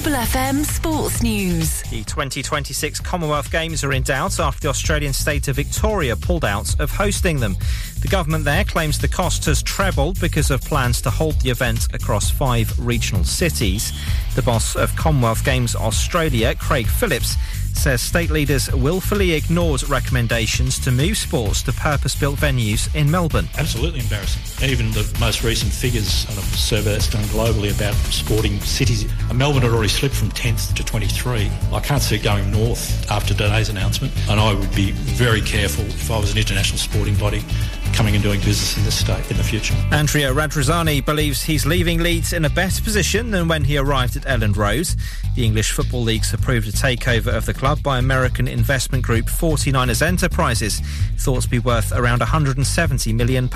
Ribble 0.05 0.19
FM 0.19 0.65
Sports 0.67 1.23
News. 1.23 1.81
The 1.85 2.05
2026 2.05 3.01
Commonwealth 3.01 3.51
Games 3.51 3.83
are 3.85 3.93
in 3.95 4.03
doubt 4.03 4.39
after 4.39 4.61
the 4.61 4.69
Australian 4.69 5.15
state 5.15 5.49
of 5.49 5.57
Victoria 5.57 6.15
pulled 6.15 6.45
out 6.45 6.79
of 6.79 6.91
hosting 6.91 7.41
them. 7.41 7.57
The 8.01 8.09
government 8.09 8.45
there 8.45 8.65
claims 8.65 8.99
the 8.99 9.09
cost 9.09 9.47
has 9.47 9.63
trebled 9.63 10.21
because 10.21 10.51
of 10.51 10.61
plans 10.61 11.01
to 11.03 11.11
hold 11.11 11.41
the 11.41 11.49
event 11.49 11.89
across 11.95 12.31
five 12.31 12.71
regional 12.79 13.25
cities. 13.25 13.99
The 14.35 14.43
boss 14.43 14.77
of 14.77 14.95
Commonwealth 14.95 15.43
Games 15.43 15.75
Australia, 15.75 16.55
Craig 16.55 16.87
Phillips, 16.87 17.37
says 17.77 18.01
state 18.01 18.31
leaders 18.31 18.73
willfully 18.75 19.33
ignored 19.33 19.89
recommendations 19.89 20.79
to 20.81 20.91
move 20.91 21.17
sports 21.17 21.63
to 21.63 21.73
purpose-built 21.73 22.39
venues 22.39 22.95
in 22.95 23.11
Melbourne. 23.11 23.49
Absolutely 23.59 24.01
embarrassing. 24.01 24.69
Even 24.69 24.91
the 24.93 25.05
most 25.21 25.43
recent 25.43 25.73
figures 25.73 26.27
on 26.31 26.39
a 26.39 26.43
survey 26.43 26.93
that's 26.93 27.09
done 27.09 27.25
globally 27.25 27.75
about 27.75 27.95
sporting 28.13 28.61
cities, 28.61 29.07
uh, 29.31 29.35
Melbourne 29.35 29.63
had 29.63 29.73
already 29.73 29.89
slipped 29.89 30.15
from 30.15 30.31
10th 30.31 30.75
to 30.75 30.85
23. 30.85 31.51
I 31.73 31.81
can't 31.81 32.03
see 32.03 32.17
it 32.17 32.23
going 32.23 32.51
north 32.51 33.11
after 33.11 33.35
today's 33.35 33.69
announcement, 33.69 34.13
and 34.29 34.41
I 34.41 34.55
would 34.55 34.75
be 34.75 34.93
very 34.93 35.41
careful 35.41 35.85
if 35.85 36.11
I 36.11 36.19
was 36.19 36.33
an 36.33 36.39
international 36.39 36.79
sporting 36.79 37.17
body 37.17 37.45
coming 37.95 38.15
and 38.15 38.23
doing 38.25 38.41
business 38.41 38.77
in 38.77 38.85
this 38.85 38.99
state 38.99 39.31
in 39.31 39.37
the 39.37 39.43
future. 39.45 39.75
Andrea 39.93 40.33
Radrizzani 40.33 41.05
believes 41.05 41.43
he's 41.43 41.65
leaving 41.65 42.01
Leeds 42.01 42.33
in 42.33 42.45
a 42.45 42.51
better 42.51 42.83
position 42.83 43.31
than 43.31 43.47
when 43.47 43.63
he 43.63 43.79
arrived 43.79 44.17
at 44.17 44.25
Elland 44.25 44.57
Road. 44.57 44.89
The 45.37 45.45
English 45.45 45.73
Football 45.73 46.03
League's 46.03 46.35
approved 46.35 46.67
a 46.67 46.73
takeover 46.73 47.33
of 47.35 47.47
the 47.47 47.55
club 47.55 47.83
by 47.83 47.99
American 47.99 48.49
investment 48.49 49.05
group 49.05 49.27
49ers 49.27 50.03
Enterprises, 50.03 50.81
thought 51.19 51.43
to 51.43 51.49
be 51.49 51.61
worth 51.61 51.93
around 51.93 52.21
£170 52.21 53.15
million. 53.15 53.49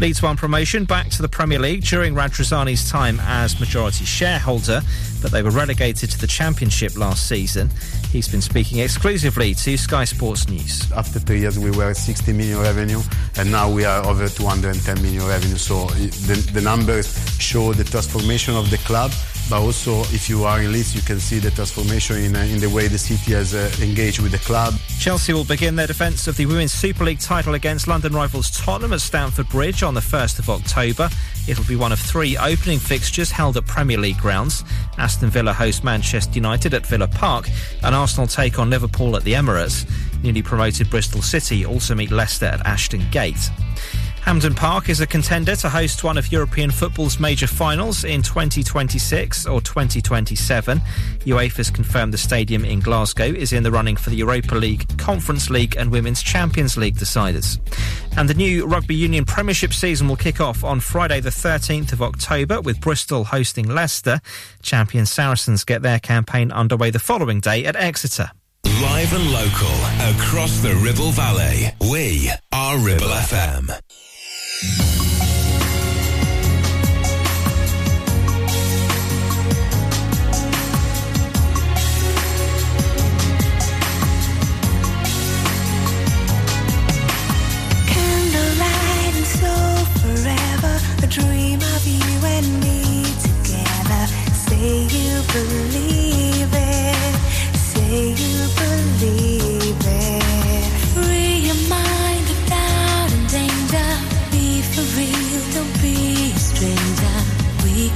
Leeds 0.00 0.22
won 0.22 0.36
promotion 0.36 0.84
back 0.84 1.08
to 1.10 1.22
the 1.22 1.28
Premier 1.28 1.58
League 1.58 1.84
during 1.84 2.14
Radrizzani's 2.14 2.90
time 2.90 3.20
as 3.20 3.60
majority 3.60 4.04
shareholder, 4.04 4.80
but 5.24 5.32
they 5.32 5.42
were 5.42 5.50
relegated 5.50 6.10
to 6.10 6.20
the 6.20 6.26
Championship 6.26 6.98
last 6.98 7.26
season. 7.26 7.70
He's 8.12 8.28
been 8.28 8.42
speaking 8.42 8.80
exclusively 8.80 9.54
to 9.54 9.78
Sky 9.78 10.04
Sports 10.04 10.50
News. 10.50 10.92
After 10.92 11.18
two 11.18 11.36
years, 11.36 11.58
we 11.58 11.70
were 11.70 11.88
at 11.90 11.96
60 11.96 12.30
million 12.34 12.58
revenue, 12.58 13.00
and 13.38 13.50
now 13.50 13.72
we 13.72 13.86
are 13.86 14.04
over 14.04 14.28
210 14.28 15.00
million 15.00 15.26
revenue. 15.26 15.56
So 15.56 15.86
the, 15.86 16.34
the 16.52 16.60
numbers 16.60 17.08
show 17.40 17.72
the 17.72 17.84
transformation 17.84 18.54
of 18.54 18.70
the 18.70 18.76
club 18.78 19.12
but 19.50 19.60
also 19.60 20.00
if 20.04 20.28
you 20.28 20.44
are 20.44 20.60
in 20.60 20.72
Leeds, 20.72 20.94
you 20.94 21.02
can 21.02 21.20
see 21.20 21.38
the 21.38 21.50
transformation 21.50 22.16
in, 22.16 22.34
uh, 22.34 22.40
in 22.44 22.60
the 22.60 22.70
way 22.70 22.88
the 22.88 22.98
city 22.98 23.32
has 23.32 23.54
uh, 23.54 23.70
engaged 23.82 24.20
with 24.20 24.32
the 24.32 24.38
club. 24.38 24.74
Chelsea 24.98 25.32
will 25.32 25.44
begin 25.44 25.76
their 25.76 25.86
defence 25.86 26.26
of 26.26 26.36
the 26.36 26.46
Women's 26.46 26.72
Super 26.72 27.04
League 27.04 27.20
title 27.20 27.54
against 27.54 27.86
London 27.86 28.14
rivals 28.14 28.50
Tottenham 28.50 28.92
at 28.92 29.00
Stamford 29.00 29.48
Bridge 29.50 29.82
on 29.82 29.94
the 29.94 30.00
1st 30.00 30.38
of 30.38 30.50
October. 30.50 31.10
It'll 31.46 31.64
be 31.64 31.76
one 31.76 31.92
of 31.92 32.00
three 32.00 32.36
opening 32.36 32.78
fixtures 32.78 33.30
held 33.30 33.56
at 33.56 33.66
Premier 33.66 33.98
League 33.98 34.18
grounds. 34.18 34.64
Aston 34.96 35.30
Villa 35.30 35.52
host 35.52 35.84
Manchester 35.84 36.32
United 36.34 36.72
at 36.74 36.86
Villa 36.86 37.06
Park, 37.06 37.48
and 37.82 37.94
Arsenal 37.94 38.26
take 38.26 38.58
on 38.58 38.70
Liverpool 38.70 39.16
at 39.16 39.24
the 39.24 39.34
Emirates. 39.34 39.88
Newly 40.22 40.42
promoted 40.42 40.88
Bristol 40.88 41.20
City 41.20 41.66
also 41.66 41.94
meet 41.94 42.10
Leicester 42.10 42.46
at 42.46 42.64
Ashton 42.66 43.06
Gate. 43.10 43.50
Hampden 44.24 44.54
Park 44.54 44.88
is 44.88 45.02
a 45.02 45.06
contender 45.06 45.54
to 45.56 45.68
host 45.68 46.02
one 46.02 46.16
of 46.16 46.32
European 46.32 46.70
football's 46.70 47.20
major 47.20 47.46
finals 47.46 48.04
in 48.04 48.22
2026 48.22 49.44
or 49.44 49.60
2027. 49.60 50.80
UEFA's 51.26 51.70
confirmed 51.70 52.14
the 52.14 52.18
stadium 52.18 52.64
in 52.64 52.80
Glasgow 52.80 53.26
is 53.26 53.52
in 53.52 53.62
the 53.62 53.70
running 53.70 53.96
for 53.96 54.08
the 54.08 54.16
Europa 54.16 54.54
League, 54.54 54.96
Conference 54.96 55.50
League 55.50 55.76
and 55.76 55.90
Women's 55.92 56.22
Champions 56.22 56.78
League 56.78 56.96
deciders. 56.96 57.58
And 58.16 58.26
the 58.26 58.32
new 58.32 58.64
Rugby 58.64 58.94
Union 58.94 59.26
Premiership 59.26 59.74
season 59.74 60.08
will 60.08 60.16
kick 60.16 60.40
off 60.40 60.64
on 60.64 60.80
Friday 60.80 61.20
the 61.20 61.28
13th 61.28 61.92
of 61.92 62.00
October 62.00 62.62
with 62.62 62.80
Bristol 62.80 63.24
hosting 63.24 63.68
Leicester. 63.68 64.20
Champion 64.62 65.04
Saracens 65.04 65.64
get 65.64 65.82
their 65.82 66.00
campaign 66.00 66.50
underway 66.50 66.88
the 66.88 66.98
following 66.98 67.40
day 67.40 67.66
at 67.66 67.76
Exeter. 67.76 68.30
Live 68.80 69.12
and 69.12 69.30
local 69.30 70.16
across 70.16 70.60
the 70.60 70.74
Ribble 70.82 71.10
Valley. 71.12 71.74
We 71.90 72.30
are 72.52 72.78
Ribble 72.78 73.06
FM. 73.06 73.83
Believe 95.34 96.50
it. 96.52 97.14
Say 97.56 98.10
you 98.10 98.46
believe 98.56 99.86
it. 99.86 100.23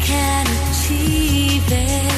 Can 0.08 0.46
achieve 0.70 1.70
it. 1.70 2.17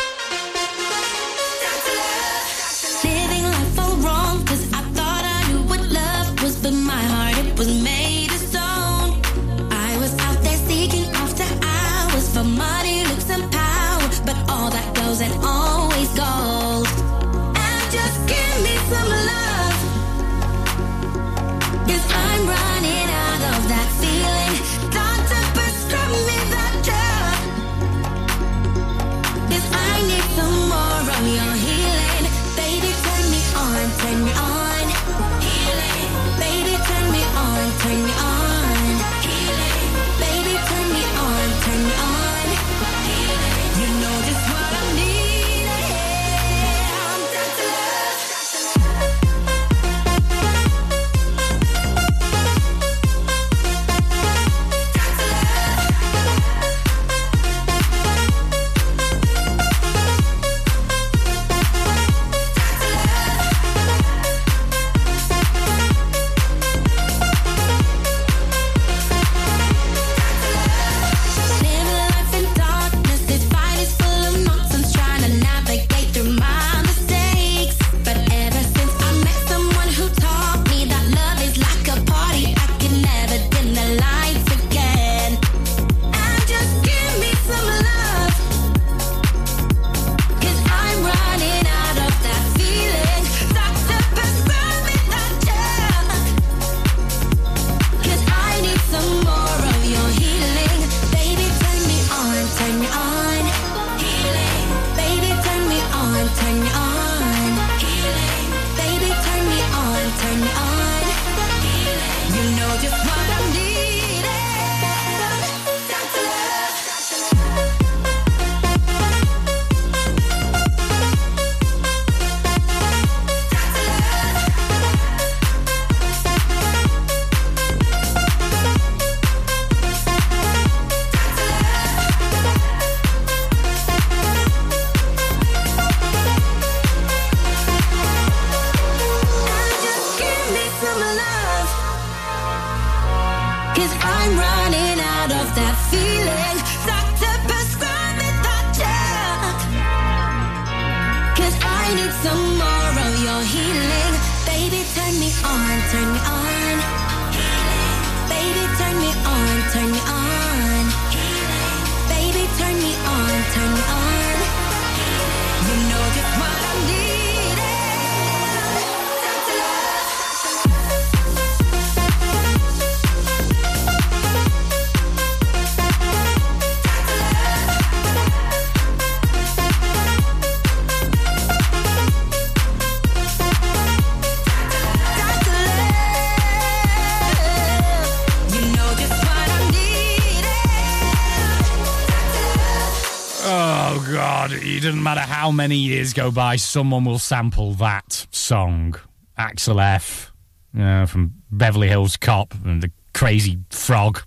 How 195.51 195.55
many 195.57 195.75
years 195.75 196.13
go 196.13 196.31
by, 196.31 196.55
someone 196.55 197.03
will 197.03 197.19
sample 197.19 197.73
that 197.73 198.25
song. 198.31 198.95
Axel 199.37 199.81
F. 199.81 200.31
From 200.73 201.33
Beverly 201.51 201.89
Hills 201.89 202.15
Cop 202.15 202.53
and 202.63 202.81
the 202.81 202.89
Crazy 203.13 203.57
Frog. 203.69 204.21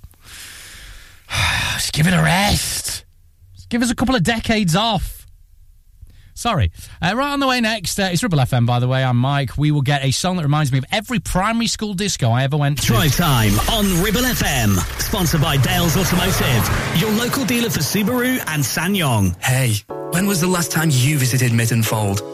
Just 1.77 1.95
give 1.95 2.07
it 2.07 2.13
a 2.13 2.23
rest. 2.23 3.07
Just 3.55 3.71
give 3.71 3.81
us 3.81 3.91
a 3.91 3.95
couple 3.95 4.15
of 4.15 4.23
decades 4.23 4.77
off. 4.77 5.14
Sorry. 6.35 6.73
Uh, 7.01 7.15
right 7.17 7.33
on 7.33 7.41
the 7.41 7.47
way 7.47 7.61
next, 7.61 7.99
uh, 7.99 8.09
it's 8.13 8.23
Ribble 8.23 8.39
FM, 8.39 8.67
by 8.67 8.81
the 8.81 8.89
way. 8.89 9.05
I'm 9.05 9.17
Mike. 9.17 9.57
We 9.57 9.71
will 9.71 9.83
get 9.83 10.05
a 10.05 10.11
song 10.11 10.37
that 10.37 10.43
reminds 10.43 10.73
me 10.73 10.79
of 10.79 10.85
every 10.91 11.21
primary 11.21 11.69
school 11.69 11.95
disco 11.95 12.31
I 12.31 12.43
ever 12.43 12.57
went 12.57 12.81
to. 12.83 12.87
Drive 12.87 13.17
time 13.17 13.53
on 13.71 14.03
Ribble 14.03 14.23
FM. 14.23 14.77
Sponsored 15.01 15.41
by 15.41 15.57
Dales 15.57 15.97
Automotive, 15.97 17.01
your 17.01 17.13
local 17.13 17.45
dealer 17.45 17.71
for 17.71 17.81
Subaru 17.81 18.39
and 18.49 18.63
SsangYong. 18.63 19.41
Hey, 19.43 19.77
when 20.11 20.27
was 20.27 20.41
the 20.41 20.49
last 20.49 20.71
time 20.73 20.89
you 20.93 21.19
visited 21.19 21.53
Mytton 21.53 21.85
Fold? 21.85 22.34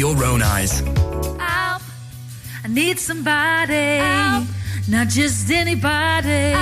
own 0.03 0.41
eyes. 0.41 0.79
Help. 0.79 1.81
I 2.63 2.67
need 2.67 2.99
somebody, 2.99 3.99
not 4.87 5.07
just 5.07 5.49
anybody. 5.51 6.55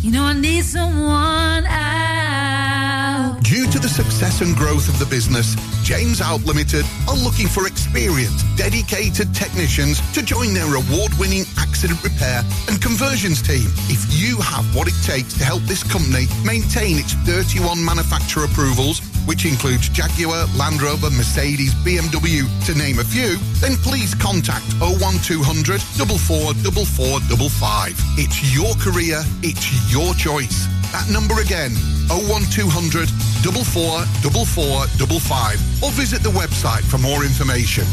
You 0.00 0.10
know, 0.10 0.24
I 0.24 0.32
need 0.32 0.64
someone 0.64 1.64
out. 1.66 3.40
Due 3.42 3.66
to 3.70 3.78
the 3.78 3.88
success 3.88 4.40
and 4.40 4.56
growth 4.56 4.88
of 4.88 4.98
the 4.98 5.06
business, 5.06 5.54
James 5.82 6.20
Out 6.20 6.44
Limited 6.44 6.84
are 7.08 7.16
looking 7.16 7.46
for 7.48 7.66
experienced, 7.66 8.44
dedicated 8.56 9.34
technicians 9.34 10.00
to 10.12 10.22
join 10.22 10.54
their 10.54 10.74
award-winning 10.74 11.44
accident 11.58 12.02
repair 12.02 12.42
and 12.68 12.80
conversions 12.80 13.42
team. 13.42 13.68
If 13.88 14.00
you 14.18 14.40
have 14.40 14.64
what 14.74 14.88
it 14.88 14.96
takes 15.04 15.34
to 15.34 15.44
help 15.44 15.62
this 15.62 15.82
company 15.82 16.26
maintain 16.44 16.98
its 16.98 17.12
31 17.28 17.84
manufacturer 17.84 18.44
approvals, 18.44 19.00
which 19.26 19.44
includes 19.46 19.88
Jaguar, 19.88 20.46
Land 20.56 20.82
Rover, 20.82 21.10
Mercedes, 21.10 21.72
BMW, 21.84 22.44
to 22.66 22.74
name 22.74 22.98
a 22.98 23.04
few, 23.04 23.36
then 23.60 23.76
please 23.76 24.14
contact 24.14 24.64
01200 24.80 25.80
444455. 25.80 27.94
It's 28.18 28.42
your 28.54 28.74
career, 28.76 29.22
it's 29.42 29.70
your 29.92 30.14
choice. 30.14 30.66
That 30.92 31.08
number 31.10 31.40
again, 31.40 31.72
01200 32.08 33.08
444455 33.08 35.82
or 35.82 35.90
visit 35.92 36.22
the 36.22 36.30
website 36.30 36.84
for 36.84 36.98
more 36.98 37.24
information. 37.24 37.84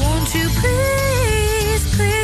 Won't 0.00 0.34
you 0.34 0.48
please, 0.60 1.84
please? 1.96 2.23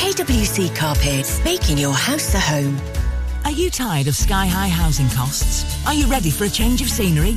KWC 0.00 0.74
Carpets, 0.74 1.44
making 1.44 1.76
your 1.76 1.92
house 1.92 2.34
a 2.34 2.40
home. 2.40 2.80
Are 3.44 3.50
you 3.50 3.68
tired 3.68 4.06
of 4.06 4.16
sky 4.16 4.46
high 4.46 4.70
housing 4.70 5.10
costs? 5.10 5.86
Are 5.86 5.92
you 5.92 6.06
ready 6.06 6.30
for 6.30 6.44
a 6.44 6.48
change 6.48 6.80
of 6.80 6.88
scenery? 6.88 7.36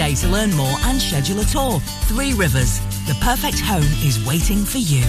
to 0.01 0.27
learn 0.29 0.51
more 0.55 0.77
and 0.85 0.99
schedule 0.99 1.39
a 1.41 1.45
tour. 1.45 1.79
Three 2.07 2.33
Rivers, 2.33 2.79
the 3.05 3.15
perfect 3.21 3.59
home 3.59 3.83
is 4.03 4.25
waiting 4.25 4.65
for 4.65 4.79
you. 4.79 5.03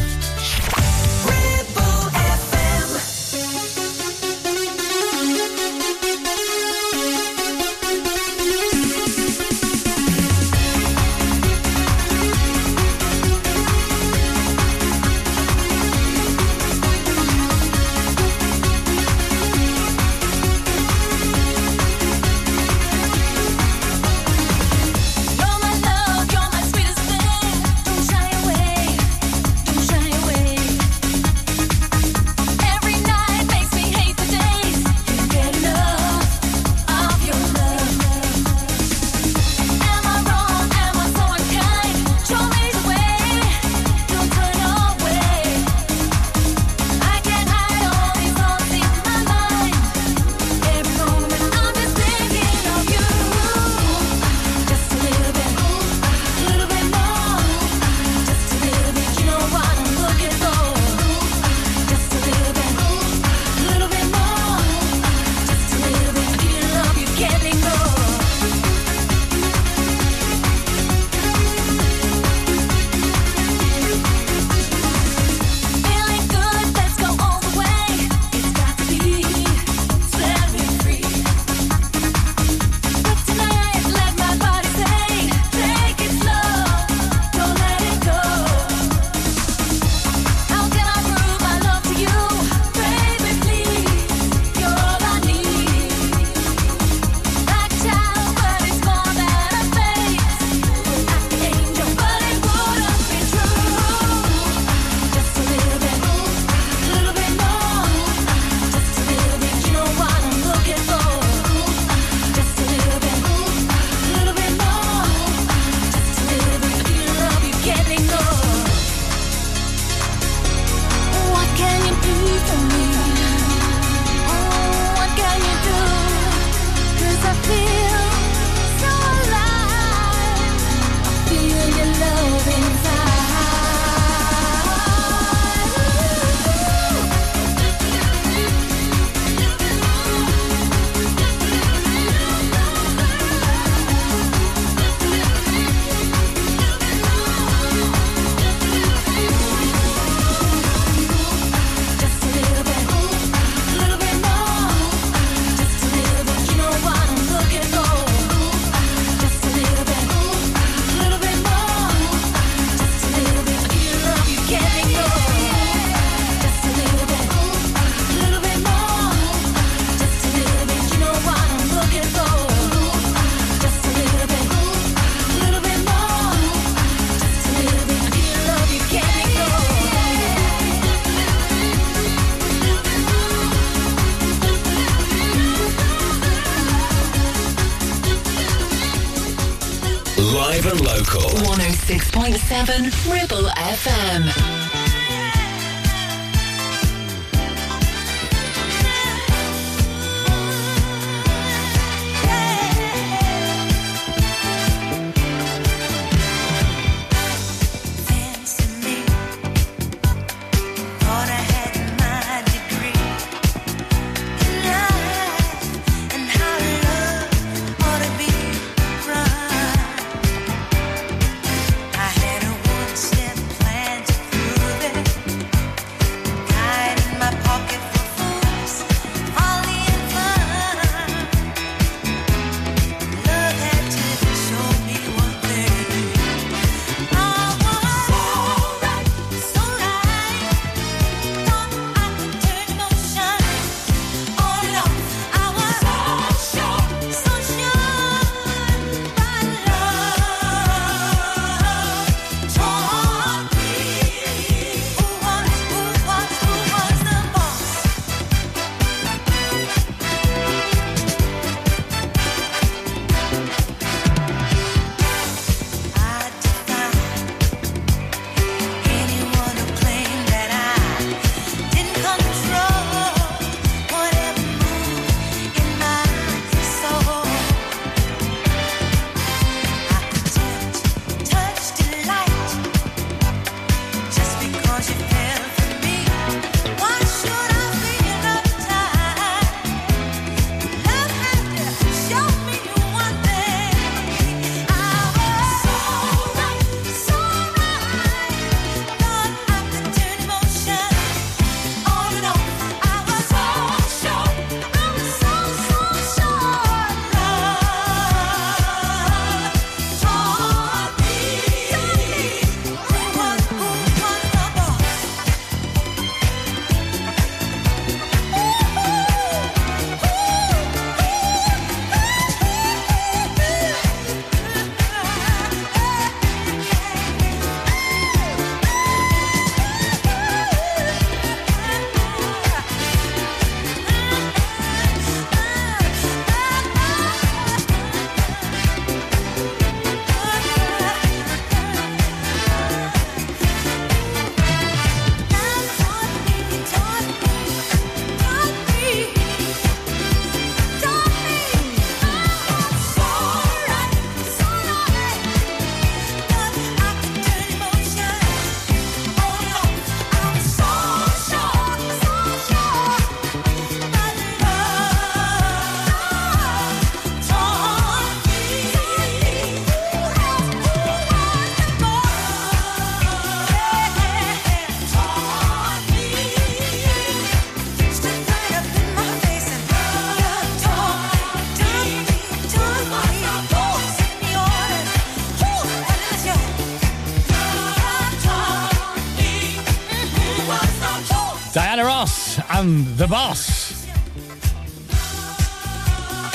And 392.62 392.86
the 392.96 393.08
boss. 393.08 393.86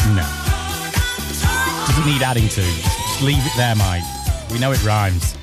No. 0.09 0.27
Doesn't 1.87 2.05
need 2.05 2.21
adding 2.21 2.49
to. 2.49 2.61
Just 2.61 3.21
leave 3.21 3.45
it 3.45 3.53
there, 3.55 3.75
Mike. 3.75 4.03
We 4.51 4.59
know 4.59 4.73
it 4.73 4.83
rhymes. 4.83 5.37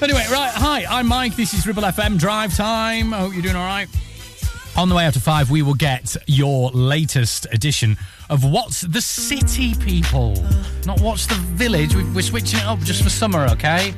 Anyway, 0.00 0.24
right. 0.30 0.52
Hi, 0.54 0.84
I'm 0.88 1.08
Mike. 1.08 1.34
This 1.34 1.54
is 1.54 1.66
Ribble 1.66 1.82
FM 1.82 2.20
Drive 2.20 2.56
Time. 2.56 3.12
I 3.12 3.18
hope 3.18 3.32
you're 3.32 3.42
doing 3.42 3.56
all 3.56 3.66
right. 3.66 3.88
On 4.76 4.88
the 4.88 4.94
way 4.94 5.04
after 5.04 5.18
five, 5.18 5.50
we 5.50 5.60
will 5.60 5.74
get 5.74 6.16
your 6.28 6.70
latest 6.70 7.48
edition 7.50 7.96
of 8.30 8.44
What's 8.44 8.82
the 8.82 9.02
City, 9.02 9.74
people. 9.74 10.36
Not 10.86 11.00
What's 11.00 11.26
the 11.26 11.34
Village. 11.34 11.96
We're 11.96 12.22
switching 12.22 12.60
it 12.60 12.64
up 12.64 12.78
just 12.80 13.02
for 13.02 13.10
summer, 13.10 13.46
okay? 13.48 13.92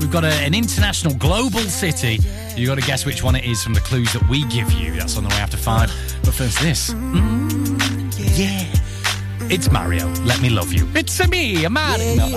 We've 0.00 0.10
got 0.10 0.24
a, 0.24 0.32
an 0.32 0.54
international 0.54 1.14
global 1.14 1.60
city. 1.60 2.18
You've 2.56 2.68
got 2.68 2.76
to 2.76 2.86
guess 2.86 3.04
which 3.04 3.22
one 3.22 3.36
it 3.36 3.44
is 3.44 3.62
from 3.62 3.74
the 3.74 3.80
clues 3.80 4.12
that 4.14 4.26
we 4.28 4.44
give 4.46 4.72
you. 4.72 4.92
That's 4.92 5.16
on 5.18 5.24
the 5.24 5.28
way 5.28 5.36
after 5.36 5.58
five. 5.58 5.92
But 6.24 6.32
first, 6.32 6.58
this. 6.60 6.90
Mm, 6.90 8.38
yeah. 8.38 8.64
It's 9.50 9.70
Mario. 9.70 10.08
Let 10.24 10.40
me 10.40 10.48
love 10.48 10.72
you. 10.72 10.88
It's 10.94 11.20
a 11.20 11.28
me, 11.28 11.64
a 11.64 11.70
Mario. 11.70 12.14
No. 12.16 12.28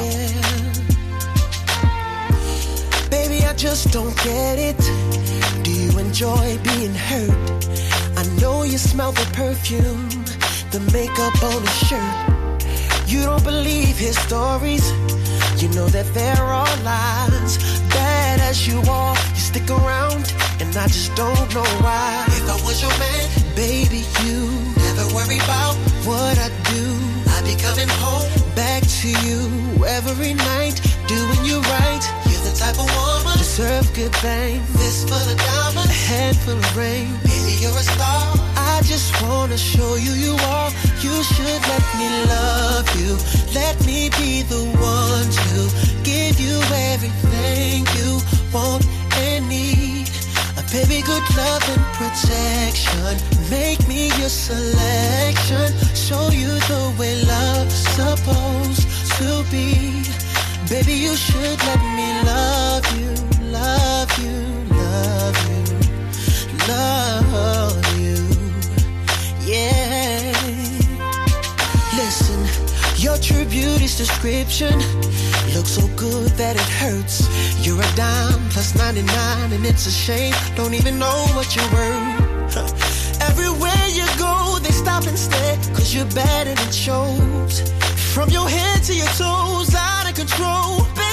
Baby, 3.09 3.45
I 3.45 3.53
just 3.55 3.93
don't 3.93 4.15
get 4.23 4.59
it. 4.59 4.77
Do 5.63 5.71
you 5.71 5.97
enjoy 5.99 6.57
being 6.63 6.93
hurt? 6.93 7.65
I 8.17 8.23
know 8.41 8.63
you 8.63 8.77
smell 8.77 9.13
the 9.13 9.25
perfume, 9.33 10.09
the 10.71 10.81
makeup 10.91 11.41
on 11.43 11.61
his 11.61 11.77
shirt. 11.87 13.09
You 13.09 13.23
don't 13.23 13.43
believe 13.43 13.97
his 13.97 14.17
stories. 14.17 14.91
You 15.63 15.69
know 15.69 15.87
that 15.95 16.13
there 16.13 16.43
are 16.43 16.75
lies. 16.83 17.55
Bad 17.87 18.41
as 18.41 18.67
you 18.67 18.83
are, 18.91 19.15
you 19.15 19.39
stick 19.39 19.69
around, 19.71 20.35
and 20.59 20.75
I 20.75 20.87
just 20.87 21.15
don't 21.15 21.47
know 21.55 21.63
why. 21.79 22.25
If 22.35 22.51
I 22.51 22.59
was 22.67 22.81
your 22.83 22.91
man, 22.99 23.55
baby, 23.55 24.03
you 24.27 24.51
never 24.75 25.07
worry 25.15 25.39
about 25.39 25.79
what 26.03 26.35
I 26.35 26.51
do. 26.67 26.83
I'd 27.31 27.47
be 27.47 27.55
coming 27.55 27.87
home 28.03 28.27
back 28.59 28.83
to 28.83 29.07
you 29.23 29.87
every 29.87 30.33
night, 30.33 30.83
doing 31.07 31.41
you 31.47 31.63
right. 31.79 32.03
You're 32.27 32.43
the 32.43 32.51
type 32.59 32.75
of 32.75 32.91
woman 32.99 33.37
deserve 33.37 33.87
good 33.93 34.15
things. 34.17 34.67
This 34.73 35.03
for 35.03 35.21
the 35.29 35.35
diamond, 35.39 35.87
a 35.87 35.99
handful 36.11 36.57
of 36.57 36.75
rain. 36.75 37.07
Baby, 37.23 37.55
you're 37.63 37.71
a 37.71 37.87
star. 37.87 38.35
I 38.57 38.81
just 38.83 39.15
wanna 39.23 39.57
show 39.57 39.95
you 39.95 40.11
you 40.11 40.35
are. 40.43 40.71
You 41.03 41.21
should 41.21 41.61
let 41.67 41.85
me 41.99 42.07
love 42.31 42.87
you. 42.97 43.17
Let 43.53 43.75
me 43.85 44.09
be 44.17 44.41
the 44.43 44.63
one 44.79 45.27
to 45.43 45.59
give 46.01 46.39
you 46.39 46.55
everything 46.93 47.85
you 47.97 48.21
want 48.53 48.87
and 49.17 49.49
need. 49.49 50.07
A 50.55 50.63
baby, 50.71 51.01
good 51.01 51.25
love 51.35 51.63
and 51.75 51.83
protection. 51.99 53.17
Make 53.51 53.85
me 53.85 54.07
your 54.17 54.29
selection. 54.29 55.67
Show 55.93 56.29
you 56.31 56.51
the 56.71 56.95
way 56.97 57.21
love's 57.25 57.79
supposed 57.99 58.87
to 59.19 59.43
be. 59.51 60.03
Baby, 60.69 60.93
you 60.93 61.17
should 61.17 61.59
let 61.67 61.81
me 61.99 62.09
love 62.23 62.85
you, 62.97 63.11
love 63.51 64.11
you, 64.23 64.37
love 64.71 65.37
you, 65.49 65.63
love 66.69 67.02
your 73.29 73.45
beauty's 73.45 73.95
description 73.97 74.73
looks 75.55 75.71
so 75.77 75.87
good 75.95 76.29
that 76.31 76.55
it 76.55 76.69
hurts. 76.81 77.27
You're 77.65 77.79
a 77.79 77.95
dime 77.95 78.49
plus 78.49 78.75
99, 78.75 79.53
and 79.53 79.65
it's 79.65 79.85
a 79.87 79.91
shame. 79.91 80.33
Don't 80.55 80.73
even 80.73 80.99
know 80.99 81.25
what 81.35 81.55
you're 81.55 81.71
worth. 81.71 83.21
Everywhere 83.29 83.85
you 83.91 84.05
go, 84.17 84.59
they 84.61 84.71
stop 84.71 85.05
and 85.07 85.17
stare, 85.17 85.55
cause 85.75 85.93
you're 85.93 86.09
bad 86.11 86.47
and 86.47 86.59
it 86.59 86.73
shows. 86.73 87.61
From 88.13 88.29
your 88.29 88.49
head 88.49 88.83
to 88.83 88.93
your 88.93 89.11
toes, 89.15 89.73
out 89.75 90.09
of 90.09 90.15
control. 90.15 90.83
Baby, 90.95 91.12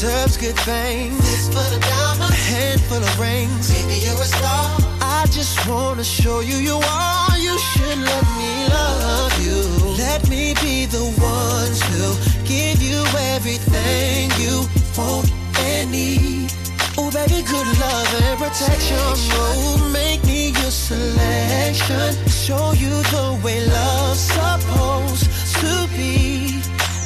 deserves 0.00 0.36
good 0.36 0.58
things. 0.58 1.16
This 1.24 1.48
for 1.48 1.64
the 1.74 1.80
diamond, 1.80 2.30
a 2.30 2.36
handful 2.52 2.98
of 2.98 3.18
rings. 3.18 3.72
Baby, 3.72 4.04
you're 4.04 4.20
a 4.20 4.28
star. 4.28 4.76
I 5.00 5.24
just 5.30 5.56
wanna 5.66 6.04
show 6.04 6.40
you 6.40 6.56
you 6.56 6.76
are. 6.76 7.38
You 7.38 7.56
should 7.58 7.98
let 8.10 8.26
me 8.36 8.52
love 8.76 9.34
you. 9.46 9.58
Let 9.96 10.28
me 10.28 10.52
be 10.60 10.84
the 10.84 11.04
one 11.16 11.72
to 11.88 12.02
give 12.44 12.82
you 12.82 13.00
everything 13.36 14.28
you 14.36 14.68
want 14.98 15.32
and 15.60 15.90
need. 15.90 16.52
Oh, 16.98 17.10
baby, 17.10 17.40
good 17.40 17.68
love 17.80 18.10
and 18.20 18.38
protection. 18.38 19.00
Oh, 19.00 19.90
make 19.94 20.22
me 20.26 20.50
your 20.60 20.74
selection. 20.88 22.08
Show 22.28 22.72
you 22.72 22.92
the 23.14 23.40
way 23.42 23.64
love's 23.64 24.20
supposed 24.36 25.24
to 25.60 25.72
be. 25.96 26.60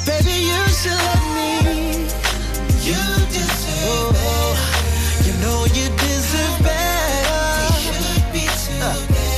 Baby, 0.05 0.35
you 0.51 0.61
should 0.79 1.01
let 1.07 1.23
me. 1.35 2.20
You 2.83 2.95
deserve 3.29 4.13
better. 4.13 4.57
You 5.27 5.33
know 5.41 5.65
you 5.65 5.87
deserve 5.97 6.63
better. 6.63 7.73
We 7.73 7.79
should 7.79 8.33
be 8.33 8.47
together. 8.65 9.30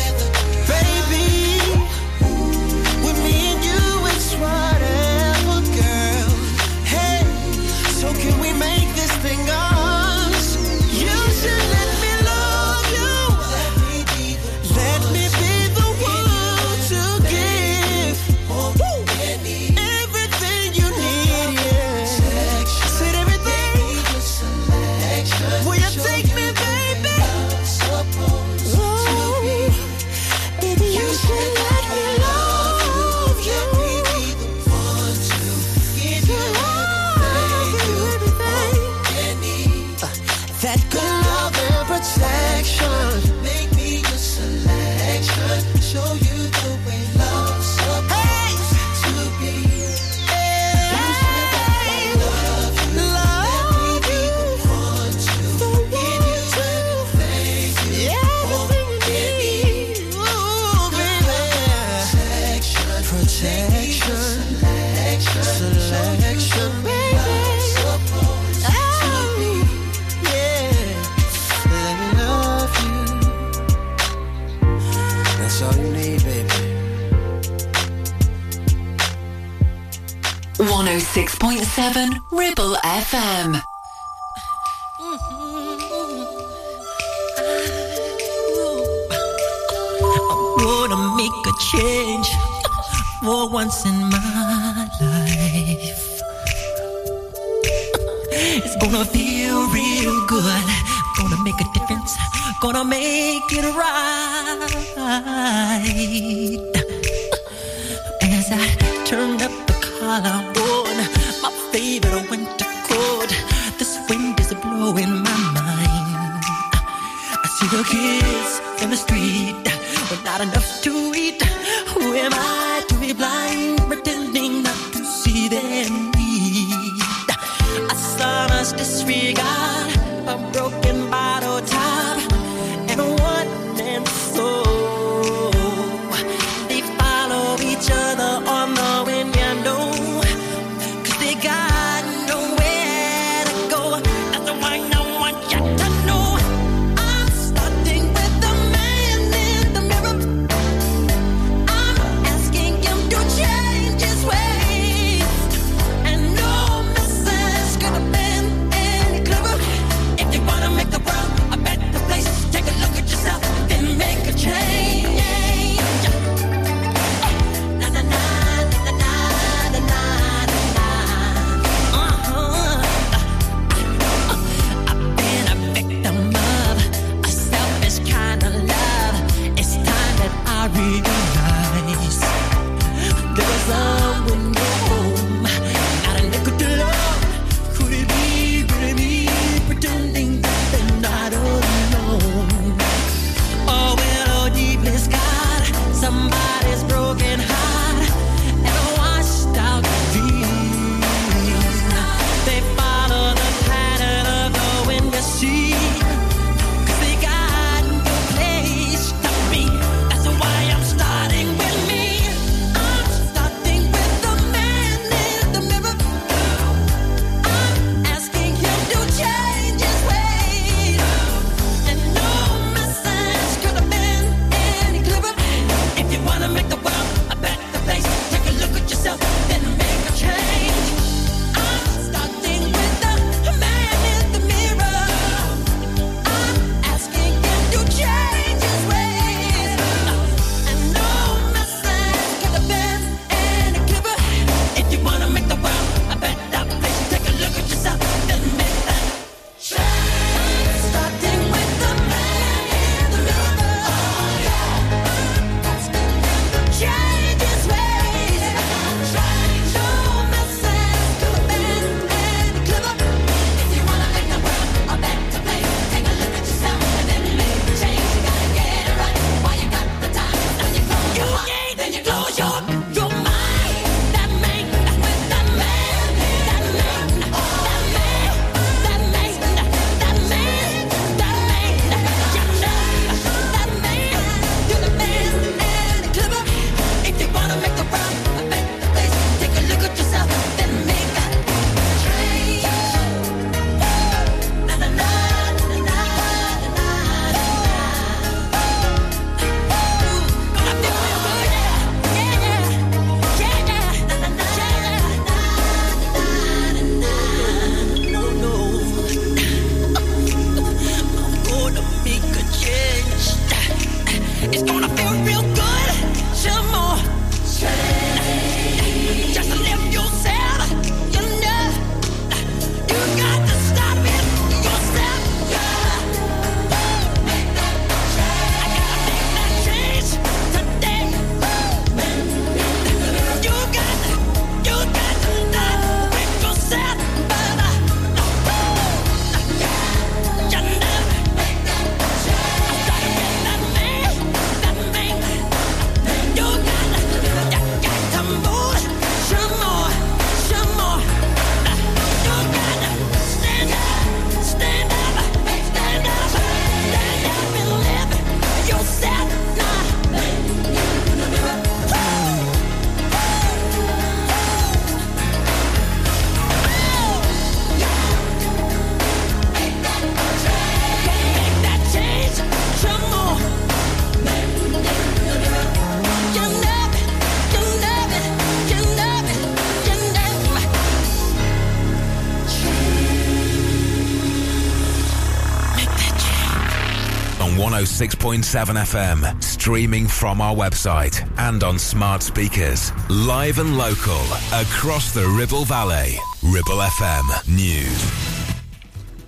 106.7 388.04 388.44
FM, 388.76 389.42
streaming 389.42 390.08
from 390.08 390.42
our 390.42 390.54
website 390.54 391.26
and 391.38 391.64
on 391.64 391.80
smart 391.80 392.22
speakers. 392.22 392.92
Live 393.10 393.60
and 393.60 393.78
local 393.78 394.22
across 394.52 395.14
the 395.14 395.26
Ribble 395.26 395.64
Valley. 395.64 396.18
Ribble 396.44 396.82
FM 396.82 397.48
News. 397.56 398.34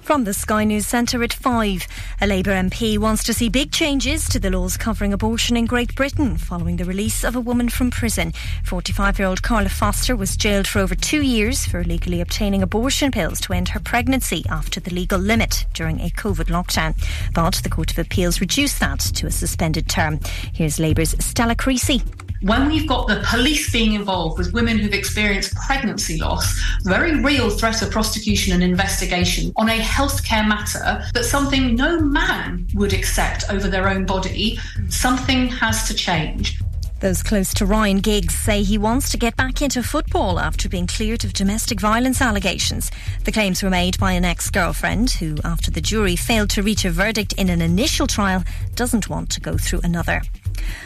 From 0.02 0.24
the 0.26 0.34
Sky 0.34 0.66
News 0.66 0.86
Centre 0.86 1.24
at 1.24 1.34
5, 1.34 1.88
a 2.22 2.28
Labour 2.28 2.52
MP 2.52 2.98
wants 2.98 3.24
to 3.24 3.34
see 3.34 3.50
big 3.50 3.72
changes 3.72 4.30
to 4.30 4.40
the 4.40 4.52
laws 4.52 4.78
covering 4.78 5.14
abortion 5.14 5.58
in 5.58 5.66
Great 5.66 5.96
Britain 5.96 6.38
following 6.38 6.76
the 6.76 6.86
release 6.86 7.24
of 7.24 7.36
a 7.36 7.40
woman 7.40 7.70
from 7.70 7.90
prison. 7.90 8.32
45 8.66 9.20
year 9.20 9.28
old 9.28 9.44
Carla 9.44 9.70
Foster 9.70 10.16
was 10.16 10.36
jailed 10.36 10.68
for 10.68 10.80
over 10.80 10.96
two 10.96 11.22
years 11.22 11.66
for 11.68 11.82
illegally 11.82 12.20
obtaining 12.20 12.64
abortion 12.64 13.12
pills 13.12 13.40
to 13.42 13.54
end 13.54 13.70
her 13.70 13.80
pregnancy 13.80 14.44
after 14.50 14.80
the 14.80 14.94
legal 14.94 15.20
limit 15.20 15.66
during 15.74 16.00
a 16.00 16.10
COVID 16.10 16.46
lockdown. 16.46 16.96
But 17.34 17.56
the 17.64 17.70
Court 17.70 17.92
of 17.92 18.00
Appeals 18.00 18.42
reduced 18.42 18.80
that 18.80 19.00
to 19.00 19.28
a 19.28 19.32
suspended 19.32 19.88
term. 19.88 20.20
Here's 20.52 20.80
Labour's 20.80 21.16
Stella 21.24 21.56
Creasy. 21.56 22.02
When 22.42 22.68
we've 22.68 22.88
got 22.88 23.08
the 23.08 23.24
police 23.26 23.72
being 23.72 23.94
involved 23.94 24.38
with 24.38 24.54
women 24.54 24.78
who've 24.78 24.94
experienced 24.94 25.56
pregnancy 25.56 26.20
loss, 26.20 26.60
very 26.84 27.20
real 27.24 27.50
threat 27.50 27.82
of 27.82 27.92
prosecution 27.92 28.54
and 28.54 28.62
investigation 28.62 29.54
on 29.56 29.70
a 29.70 29.80
healthcare 29.80 30.48
matter, 30.48 31.04
but 31.14 31.26
something 31.26 31.76
no 31.76 32.00
man 32.00 32.68
would 32.74 32.94
accept 32.94 33.46
over 33.50 33.68
their 33.68 33.88
own 33.88 34.06
body, 34.06 34.60
something 34.90 35.48
has 35.48 35.88
to 35.88 35.94
change. 35.94 36.60
Those 37.06 37.22
close 37.22 37.54
to 37.54 37.68
Ryan 37.68 38.00
Giggs 38.00 38.34
say 38.34 38.64
he 38.64 38.80
wants 38.80 39.12
to 39.12 39.18
get 39.20 39.38
back 39.38 39.62
into 39.62 39.84
football 39.84 40.40
after 40.40 40.68
being 40.68 40.88
cleared 40.88 41.24
of 41.24 41.34
domestic 41.34 41.80
violence 41.80 42.20
allegations. 42.20 42.90
The 43.26 43.32
claims 43.32 43.62
were 43.62 43.70
made 43.70 44.00
by 44.00 44.14
an 44.14 44.26
ex 44.26 44.50
girlfriend 44.50 45.12
who, 45.12 45.36
after 45.44 45.70
the 45.70 45.82
jury 45.82 46.16
failed 46.16 46.50
to 46.50 46.64
reach 46.64 46.84
a 46.84 46.90
verdict 46.90 47.34
in 47.34 47.50
an 47.50 47.62
initial 47.62 48.08
trial, 48.08 48.44
doesn't 48.74 49.08
want 49.08 49.30
to 49.30 49.40
go 49.40 49.56
through 49.56 49.82
another. 49.84 50.24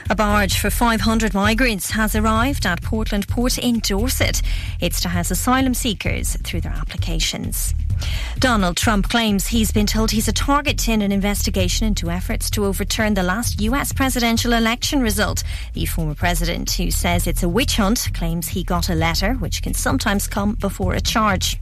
A 0.09 0.15
barge 0.15 0.57
for 0.57 0.69
500 0.69 1.33
migrants 1.33 1.91
has 1.91 2.17
arrived 2.17 2.65
at 2.65 2.83
Portland 2.83 3.29
Port 3.29 3.57
in 3.57 3.79
Dorset. 3.79 4.41
It's 4.81 4.99
to 4.99 5.07
house 5.07 5.31
asylum 5.31 5.73
seekers 5.73 6.35
through 6.43 6.59
their 6.59 6.73
applications. 6.73 7.73
Donald 8.39 8.77
Trump 8.77 9.09
claims 9.09 9.47
he's 9.47 9.69
been 9.69 9.85
told 9.85 10.09
he's 10.09 10.29
a 10.29 10.31
target 10.31 10.87
in 10.87 11.01
an 11.01 11.11
investigation 11.11 11.85
into 11.85 12.09
efforts 12.09 12.49
to 12.49 12.63
overturn 12.63 13.13
the 13.13 13.21
last 13.21 13.59
US 13.59 13.91
presidential 13.91 14.53
election 14.53 15.01
result. 15.01 15.43
The 15.73 15.85
former 15.85 16.15
president, 16.15 16.71
who 16.71 16.89
says 16.89 17.27
it's 17.27 17.43
a 17.43 17.49
witch 17.49 17.75
hunt, 17.75 18.07
claims 18.13 18.47
he 18.47 18.63
got 18.63 18.87
a 18.87 18.95
letter 18.95 19.33
which 19.33 19.61
can 19.61 19.73
sometimes 19.73 20.25
come 20.25 20.55
before 20.55 20.93
a 20.93 21.01
charge. 21.01 21.57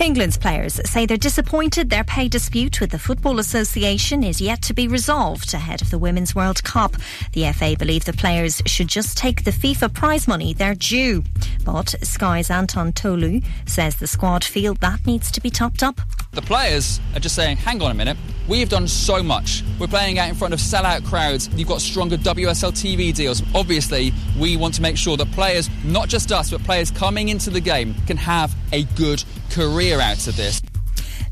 England's 0.00 0.38
players 0.38 0.80
say 0.88 1.04
they're 1.04 1.18
disappointed 1.18 1.90
their 1.90 2.04
pay 2.04 2.26
dispute 2.26 2.80
with 2.80 2.90
the 2.90 2.98
Football 2.98 3.38
Association 3.38 4.24
is 4.24 4.40
yet 4.40 4.62
to 4.62 4.72
be 4.72 4.88
resolved 4.88 5.52
ahead 5.52 5.82
of 5.82 5.90
the 5.90 5.98
Women's 5.98 6.34
World 6.34 6.64
Cup. 6.64 6.96
The 7.34 7.52
FA 7.52 7.76
believe 7.78 8.06
the 8.06 8.14
players 8.14 8.62
should 8.64 8.88
just 8.88 9.18
take 9.18 9.44
the 9.44 9.50
FIFA 9.50 9.92
prize 9.92 10.26
money 10.26 10.54
they're 10.54 10.74
due. 10.74 11.22
But 11.66 11.94
Sky's 12.02 12.50
Anton 12.50 12.94
Toloui 12.94 13.44
says 13.66 13.96
the 13.96 14.06
squad 14.06 14.42
feel 14.42 14.72
that 14.76 15.04
needs 15.04 15.30
to 15.32 15.40
be 15.40 15.50
topped 15.50 15.82
up. 15.82 16.00
The 16.32 16.42
players 16.42 16.98
are 17.14 17.20
just 17.20 17.34
saying, 17.34 17.58
hang 17.58 17.82
on 17.82 17.90
a 17.90 17.94
minute, 17.94 18.16
we've 18.48 18.70
done 18.70 18.88
so 18.88 19.22
much. 19.22 19.62
We're 19.78 19.86
playing 19.86 20.18
out 20.18 20.30
in 20.30 20.34
front 20.34 20.54
of 20.54 20.60
sellout 20.60 21.04
crowds. 21.04 21.50
You've 21.54 21.68
got 21.68 21.82
stronger 21.82 22.16
WSL 22.16 22.72
TV 22.72 23.14
deals. 23.14 23.42
Obviously, 23.54 24.14
we 24.38 24.56
want 24.56 24.72
to 24.74 24.82
make 24.82 24.96
sure 24.96 25.18
that 25.18 25.30
players, 25.32 25.68
not 25.84 26.08
just 26.08 26.32
us, 26.32 26.52
but 26.52 26.62
players 26.64 26.90
coming 26.90 27.28
into 27.28 27.50
the 27.50 27.60
game, 27.60 27.94
can 28.06 28.16
have 28.16 28.54
a 28.72 28.84
good 28.96 29.22
career 29.50 30.00
out 30.00 30.26
of 30.26 30.36
this. 30.36 30.62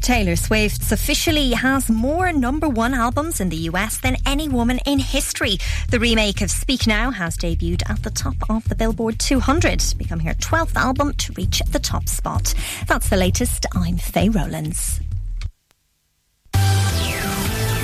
Taylor 0.01 0.37
Swift 0.37 0.93
officially 0.93 1.51
has 1.53 1.91
more 1.91 2.33
number 2.33 2.69
one 2.69 2.95
albums 2.95 3.41
in 3.41 3.49
the 3.49 3.69
US 3.71 3.99
than 3.99 4.17
any 4.25 4.49
woman 4.49 4.79
in 4.87 4.99
history. 4.99 5.59
The 5.91 5.99
remake 5.99 6.41
of 6.41 6.51
Speak 6.51 6.87
Now 6.87 7.11
has 7.11 7.37
debuted 7.37 7.89
at 7.91 8.03
the 8.03 8.11
top 8.11 8.37
of 8.49 8.69
the 8.69 8.75
Billboard 8.75 9.19
200, 9.19 9.95
becoming 9.99 10.27
her 10.27 10.35
12th 10.35 10.77
album 10.77 11.15
to 11.15 11.33
reach 11.35 11.61
the 11.71 11.79
top 11.81 12.09
spot. 12.09 12.55
That's 12.87 13.09
the 13.09 13.17
latest. 13.17 13.67
I'm 13.75 13.99
Faye 13.99 14.29
Rowlands. 14.29 15.01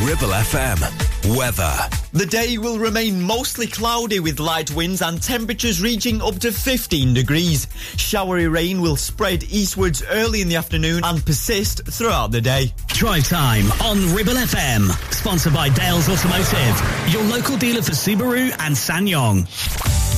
Ribble 0.04 0.28
FM. 0.28 1.34
Weather. 1.34 1.74
The 2.12 2.26
day 2.26 2.58
will 2.58 2.78
remain 2.78 3.22
mostly 3.22 3.66
cloudy 3.66 4.20
with 4.20 4.38
light 4.38 4.70
winds 4.70 5.00
and 5.00 5.22
temperatures 5.22 5.80
reaching 5.80 6.20
up 6.20 6.38
to 6.40 6.52
15 6.52 7.14
degrees. 7.14 7.66
Showery 7.96 8.52
rain 8.52 8.82
will 8.82 8.96
spread 8.96 9.44
eastwards 9.44 10.02
early 10.10 10.42
in 10.42 10.48
the 10.50 10.56
afternoon 10.56 11.02
and 11.04 11.24
persist 11.24 11.86
throughout 11.86 12.32
the 12.32 12.42
day. 12.42 12.74
Drive 12.88 13.26
time 13.26 13.72
on 13.82 14.14
Ribble 14.14 14.34
FM. 14.34 14.90
Sponsored 15.10 15.54
by 15.54 15.70
Dales 15.70 16.06
Automotive, 16.10 17.10
your 17.10 17.22
local 17.22 17.56
dealer 17.56 17.80
for 17.80 17.92
Subaru 17.92 18.50
and 18.60 18.76
SsangYong. 18.76 20.13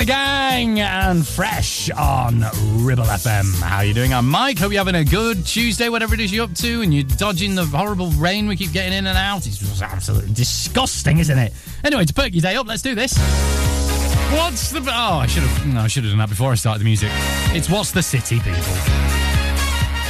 The 0.00 0.06
Gang 0.06 0.80
and 0.80 1.26
Fresh 1.28 1.90
on 1.90 2.40
Ribble 2.82 3.04
FM. 3.04 3.60
How 3.60 3.82
you 3.82 3.92
doing? 3.92 4.14
I'm 4.14 4.26
Mike. 4.26 4.58
Hope 4.58 4.72
you're 4.72 4.82
having 4.82 4.94
a 4.94 5.04
good 5.04 5.44
Tuesday, 5.44 5.90
whatever 5.90 6.14
it 6.14 6.20
is 6.20 6.32
you're 6.32 6.44
up 6.44 6.54
to, 6.54 6.80
and 6.80 6.94
you're 6.94 7.04
dodging 7.04 7.54
the 7.54 7.66
horrible 7.66 8.08
rain 8.12 8.48
we 8.48 8.56
keep 8.56 8.72
getting 8.72 8.94
in 8.94 9.06
and 9.06 9.18
out. 9.18 9.46
It's 9.46 9.58
just 9.58 9.82
absolutely 9.82 10.32
disgusting, 10.32 11.18
isn't 11.18 11.38
it? 11.38 11.52
Anyway, 11.84 12.06
to 12.06 12.14
perk 12.14 12.32
your 12.32 12.40
day 12.40 12.56
up, 12.56 12.66
let's 12.66 12.80
do 12.80 12.94
this. 12.94 13.14
What's 14.32 14.70
the... 14.70 14.80
Oh, 14.80 15.18
I 15.18 15.26
should 15.26 15.42
have... 15.42 15.66
No, 15.66 15.80
I 15.80 15.86
should 15.86 16.04
have 16.04 16.12
done 16.12 16.18
that 16.18 16.30
before 16.30 16.50
I 16.50 16.54
started 16.54 16.80
the 16.80 16.86
music. 16.86 17.10
It's 17.52 17.68
What's 17.68 17.90
the 17.90 18.02
City, 18.02 18.38
people. 18.40 19.09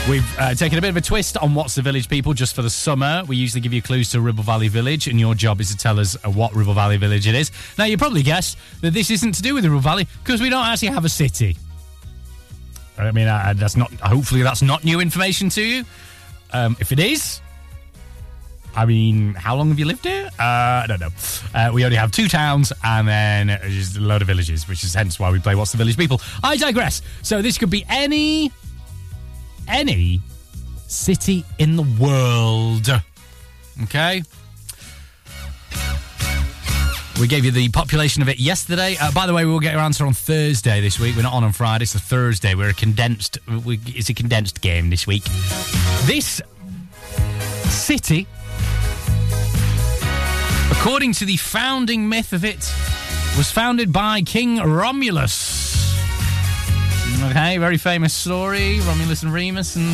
We've 0.09 0.39
uh, 0.39 0.55
taken 0.55 0.79
a 0.79 0.81
bit 0.81 0.91
of 0.91 0.97
a 0.97 1.01
twist 1.01 1.37
on 1.37 1.55
What's 1.55 1.75
the 1.75 1.83
Village 1.83 2.09
People 2.09 2.33
just 2.33 2.57
for 2.57 2.63
the 2.63 2.71
summer. 2.71 3.23
We 3.29 3.37
usually 3.37 3.61
give 3.61 3.73
you 3.73 3.83
clues 3.83 4.11
to 4.11 4.21
Ribble 4.21 4.43
Valley 4.43 4.69
Village, 4.69 5.07
and 5.07 5.21
your 5.21 5.35
job 5.35 5.61
is 5.61 5.71
to 5.71 5.77
tell 5.77 6.01
us 6.01 6.17
uh, 6.25 6.31
what 6.31 6.55
Ribble 6.55 6.75
Valley 6.75 6.97
Village 6.97 7.29
it 7.29 7.35
is. 7.35 7.53
Now, 7.79 7.85
you 7.85 7.97
probably 7.97 8.23
guessed 8.23 8.59
that 8.81 8.93
this 8.93 9.11
isn't 9.11 9.33
to 9.33 9.43
do 9.43 9.55
with 9.55 9.63
the 9.63 9.71
Ribble 9.71 9.83
Valley 9.83 10.09
because 10.25 10.41
we 10.41 10.49
don't 10.49 10.65
actually 10.65 10.89
have 10.89 11.05
a 11.05 11.09
city. 11.09 11.57
I 12.99 13.13
mean, 13.13 13.29
uh, 13.29 13.55
that's 13.57 13.77
not. 13.77 13.93
Hopefully, 14.01 14.43
that's 14.43 14.63
not 14.63 14.85
new 14.85 15.01
information 15.01 15.49
to 15.51 15.63
you. 15.63 15.85
Um, 16.53 16.77
if 16.81 16.93
it 16.93 16.99
is, 16.99 17.41
I 18.75 18.87
mean, 18.87 19.35
how 19.35 19.57
long 19.57 19.69
have 19.69 19.79
you 19.79 19.85
lived 19.85 20.05
here? 20.05 20.29
Uh, 20.39 20.43
I 20.43 20.85
don't 20.89 21.01
know. 21.01 21.11
Uh, 21.55 21.71
we 21.73 21.85
only 21.85 21.97
have 21.97 22.11
two 22.13 22.29
towns 22.29 22.73
and 22.85 23.07
then 23.07 23.61
just 23.69 23.97
a 23.97 24.01
load 24.01 24.23
of 24.23 24.29
villages, 24.29 24.69
which 24.69 24.85
is 24.85 24.95
hence 24.95 25.19
why 25.19 25.31
we 25.31 25.41
play 25.41 25.55
What's 25.55 25.73
the 25.73 25.79
Village 25.79 25.97
People. 25.97 26.21
I 26.43 26.57
digress. 26.57 27.03
So 27.23 27.43
this 27.43 27.59
could 27.59 27.71
be 27.71 27.85
any, 27.89 28.53
any 29.71 30.21
city 30.89 31.45
in 31.59 31.77
the 31.77 31.87
world. 32.01 32.89
Okay? 33.85 34.23
We 37.21 37.27
gave 37.27 37.45
you 37.45 37.51
the 37.51 37.68
population 37.68 38.23
of 38.23 38.31
it 38.31 38.41
yesterday. 38.41 38.97
Uh, 38.99 39.12
by 39.12 39.27
the 39.27 39.35
way, 39.35 39.45
we'll 39.45 39.61
get 39.61 39.73
your 39.73 39.83
answer 39.83 40.07
on 40.07 40.14
Thursday 40.14 40.81
this 40.81 40.99
week. 40.99 41.16
We're 41.16 41.23
not 41.23 41.35
on 41.35 41.45
on 41.45 41.53
Friday, 41.53 41.83
it's 41.83 41.95
a 41.95 41.99
Thursday. 41.99 42.55
We're 42.55 42.71
a 42.71 42.75
condensed. 42.75 43.39
We, 43.64 43.79
it's 43.87 44.09
a 44.09 44.14
condensed 44.14 44.62
game 44.62 44.89
this 44.89 45.07
week. 45.07 45.25
This 46.05 46.41
city, 47.64 48.27
according 50.73 51.12
to 51.14 51.27
the 51.27 51.37
founding 51.37 52.09
myth 52.09 52.33
of 52.33 52.43
it, 52.43 52.73
was 53.37 53.51
founded 53.53 53.93
by 53.93 54.23
King 54.23 54.57
Romulus. 54.57 55.70
Okay, 57.23 57.59
very 57.59 57.77
famous 57.77 58.14
story. 58.14 58.81
Romulus 58.81 59.23
and 59.23 59.33
Remus, 59.33 59.77
and 59.77 59.85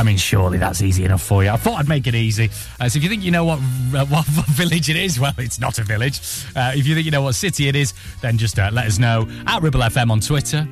I 0.00 0.02
mean, 0.02 0.16
surely 0.16 0.56
that's 0.56 0.80
easy 0.80 1.04
enough 1.04 1.22
for 1.22 1.44
you. 1.44 1.50
I 1.50 1.56
thought 1.56 1.78
I'd 1.78 1.88
make 1.88 2.06
it 2.06 2.14
easy. 2.14 2.48
Uh, 2.80 2.88
so 2.88 2.96
if 2.96 3.02
you 3.02 3.10
think 3.10 3.22
you 3.22 3.30
know 3.30 3.44
what, 3.44 3.58
uh, 3.58 4.06
what 4.06 4.24
village 4.48 4.88
it 4.88 4.96
is, 4.96 5.20
well, 5.20 5.34
it's 5.36 5.60
not 5.60 5.78
a 5.78 5.84
village. 5.84 6.20
Uh, 6.56 6.72
if 6.74 6.86
you 6.86 6.94
think 6.94 7.04
you 7.04 7.10
know 7.10 7.20
what 7.20 7.34
city 7.34 7.68
it 7.68 7.76
is, 7.76 7.92
then 8.22 8.38
just 8.38 8.58
uh, 8.58 8.70
let 8.72 8.86
us 8.86 8.98
know 8.98 9.28
at 9.46 9.62
Ribble 9.62 9.80
FM 9.80 10.10
on 10.10 10.20
Twitter, 10.20 10.66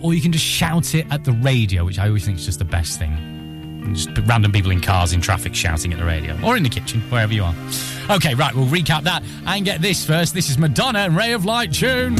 or 0.00 0.14
you 0.14 0.22
can 0.22 0.32
just 0.32 0.44
shout 0.44 0.94
it 0.94 1.06
at 1.10 1.22
the 1.24 1.32
radio, 1.32 1.84
which 1.84 1.98
I 1.98 2.06
always 2.08 2.24
think 2.24 2.38
is 2.38 2.46
just 2.46 2.58
the 2.58 2.64
best 2.64 2.98
thing. 2.98 3.92
Just 3.94 4.08
random 4.24 4.50
people 4.50 4.70
in 4.70 4.80
cars 4.80 5.12
in 5.12 5.20
traffic 5.20 5.54
shouting 5.54 5.92
at 5.92 5.98
the 5.98 6.04
radio, 6.06 6.38
or 6.42 6.56
in 6.56 6.62
the 6.62 6.70
kitchen, 6.70 7.02
wherever 7.10 7.34
you 7.34 7.44
are. 7.44 7.54
Okay, 8.08 8.34
right, 8.34 8.54
we'll 8.54 8.66
recap 8.66 9.02
that 9.02 9.22
and 9.46 9.66
get 9.66 9.82
this 9.82 10.04
first. 10.06 10.32
This 10.32 10.48
is 10.48 10.56
Madonna 10.56 11.00
and 11.00 11.14
Ray 11.14 11.32
of 11.34 11.44
Light 11.44 11.74
tune. 11.74 12.16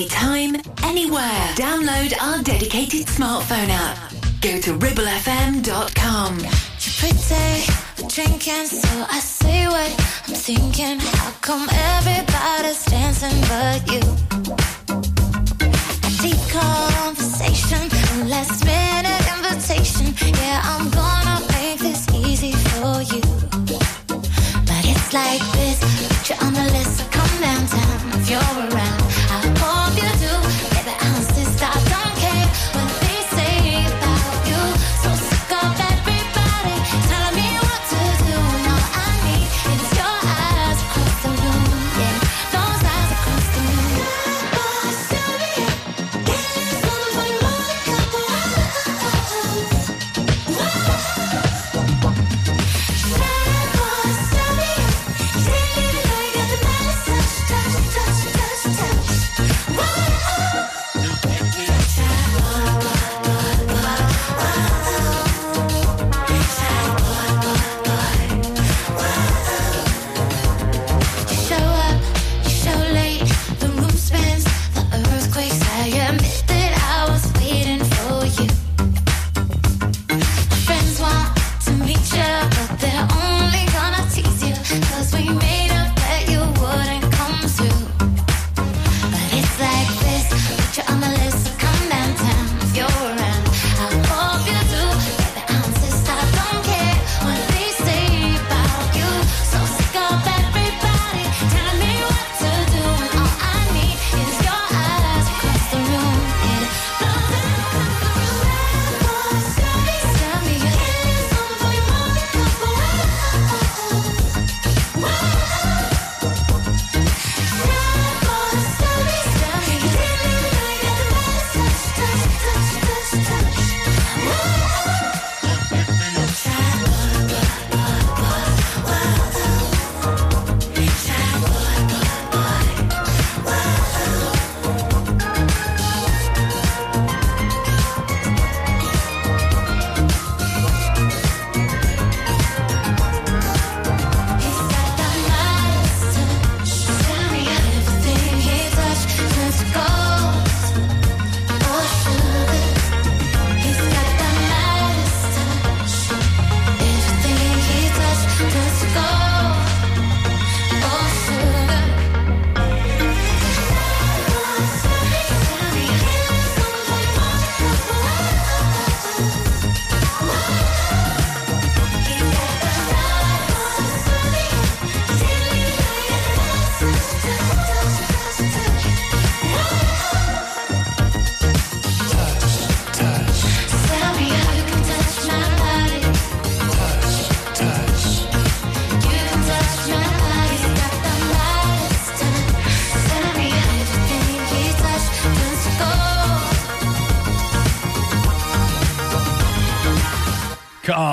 Anytime, 0.00 0.56
anywhere. 0.84 1.44
Download 1.56 2.12
our 2.22 2.42
dedicated 2.42 3.06
smartphone 3.06 3.68
app. 3.68 3.98
Go 4.40 4.58
to 4.58 4.72
ribblefm.com. 4.78 6.38
You're 6.38 6.96
pretty, 7.00 7.66
drinking, 8.08 8.66
so 8.66 8.88
I 9.10 9.20
say 9.20 9.66
what 9.66 9.90
I'm 10.26 10.34
thinking. 10.34 11.00
How 11.00 11.32
come 11.42 11.68
everybody's 11.68 12.82
dancing 12.86 13.40
but 13.52 13.80
you? 13.92 14.00
Deep 16.22 16.42
conversation, 16.48 17.84
last 18.30 18.64
minute 18.64 19.24
invitation. 19.36 20.14
Yeah, 20.40 20.62
I'm 20.64 20.88
gonna 20.90 21.46
make 21.52 21.80
this 21.80 22.08
easy 22.14 22.52
for 22.52 23.02
you. 23.02 23.20
But 24.64 24.82
it's 24.92 25.12
like 25.12 25.44
this, 25.56 25.78
put 26.08 26.30
you 26.30 26.36
on 26.46 26.54
the 26.54 26.64
list, 26.72 26.96
so 26.98 27.04
come 27.10 27.40
downtown 27.42 28.20
if 28.20 28.30
you're 28.30 28.40
around. 28.40 28.89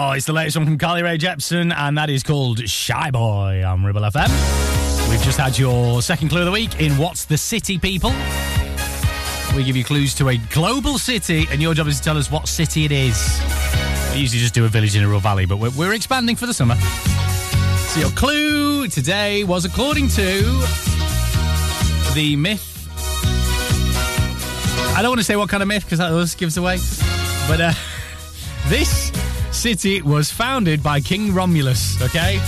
Oh, 0.09 0.11
it's 0.11 0.25
the 0.25 0.31
latest 0.31 0.55
one 0.55 0.65
from 0.65 0.77
Carly 0.77 1.03
Rae 1.03 1.17
Jepsen, 1.17 1.75
and 1.75 1.97
that 1.97 2.09
is 2.09 2.23
called 2.23 2.59
Shy 2.69 3.11
Boy 3.11 3.61
on 3.65 3.83
Ribble 3.83 4.03
FM. 4.03 5.09
We've 5.09 5.21
just 5.21 5.37
had 5.37 5.59
your 5.59 6.01
second 6.01 6.29
clue 6.29 6.39
of 6.39 6.45
the 6.45 6.51
week 6.53 6.79
in 6.79 6.93
What's 6.93 7.25
the 7.25 7.37
City, 7.37 7.77
people? 7.77 8.13
We 9.53 9.65
give 9.65 9.75
you 9.75 9.83
clues 9.83 10.15
to 10.15 10.29
a 10.29 10.37
global 10.49 10.97
city, 10.97 11.45
and 11.51 11.61
your 11.61 11.73
job 11.73 11.87
is 11.87 11.97
to 11.97 12.03
tell 12.05 12.17
us 12.17 12.31
what 12.31 12.47
city 12.47 12.85
it 12.85 12.93
is. 12.93 13.41
We 14.13 14.21
usually 14.21 14.39
just 14.39 14.53
do 14.53 14.63
a 14.63 14.69
village 14.69 14.95
in 14.95 15.03
a 15.03 15.07
rural 15.07 15.19
valley, 15.19 15.45
but 15.45 15.57
we're, 15.57 15.71
we're 15.71 15.93
expanding 15.93 16.37
for 16.37 16.45
the 16.45 16.53
summer. 16.53 16.75
So 17.89 17.99
your 17.99 18.11
clue 18.11 18.87
today 18.87 19.43
was 19.43 19.65
according 19.65 20.07
to 20.07 20.41
the 22.13 22.37
myth. 22.37 22.63
I 24.95 25.01
don't 25.01 25.09
want 25.09 25.19
to 25.19 25.25
say 25.25 25.35
what 25.35 25.49
kind 25.49 25.61
of 25.61 25.67
myth 25.67 25.83
because 25.83 25.99
that 25.99 26.13
always 26.13 26.33
gives 26.33 26.55
away, 26.55 26.77
but 27.49 27.59
uh, 27.59 27.73
this 28.67 29.11
city 29.51 30.01
was 30.01 30.31
founded 30.31 30.83
by 30.83 30.99
King 30.99 31.33
Romulus, 31.33 32.01
okay? 32.01 32.39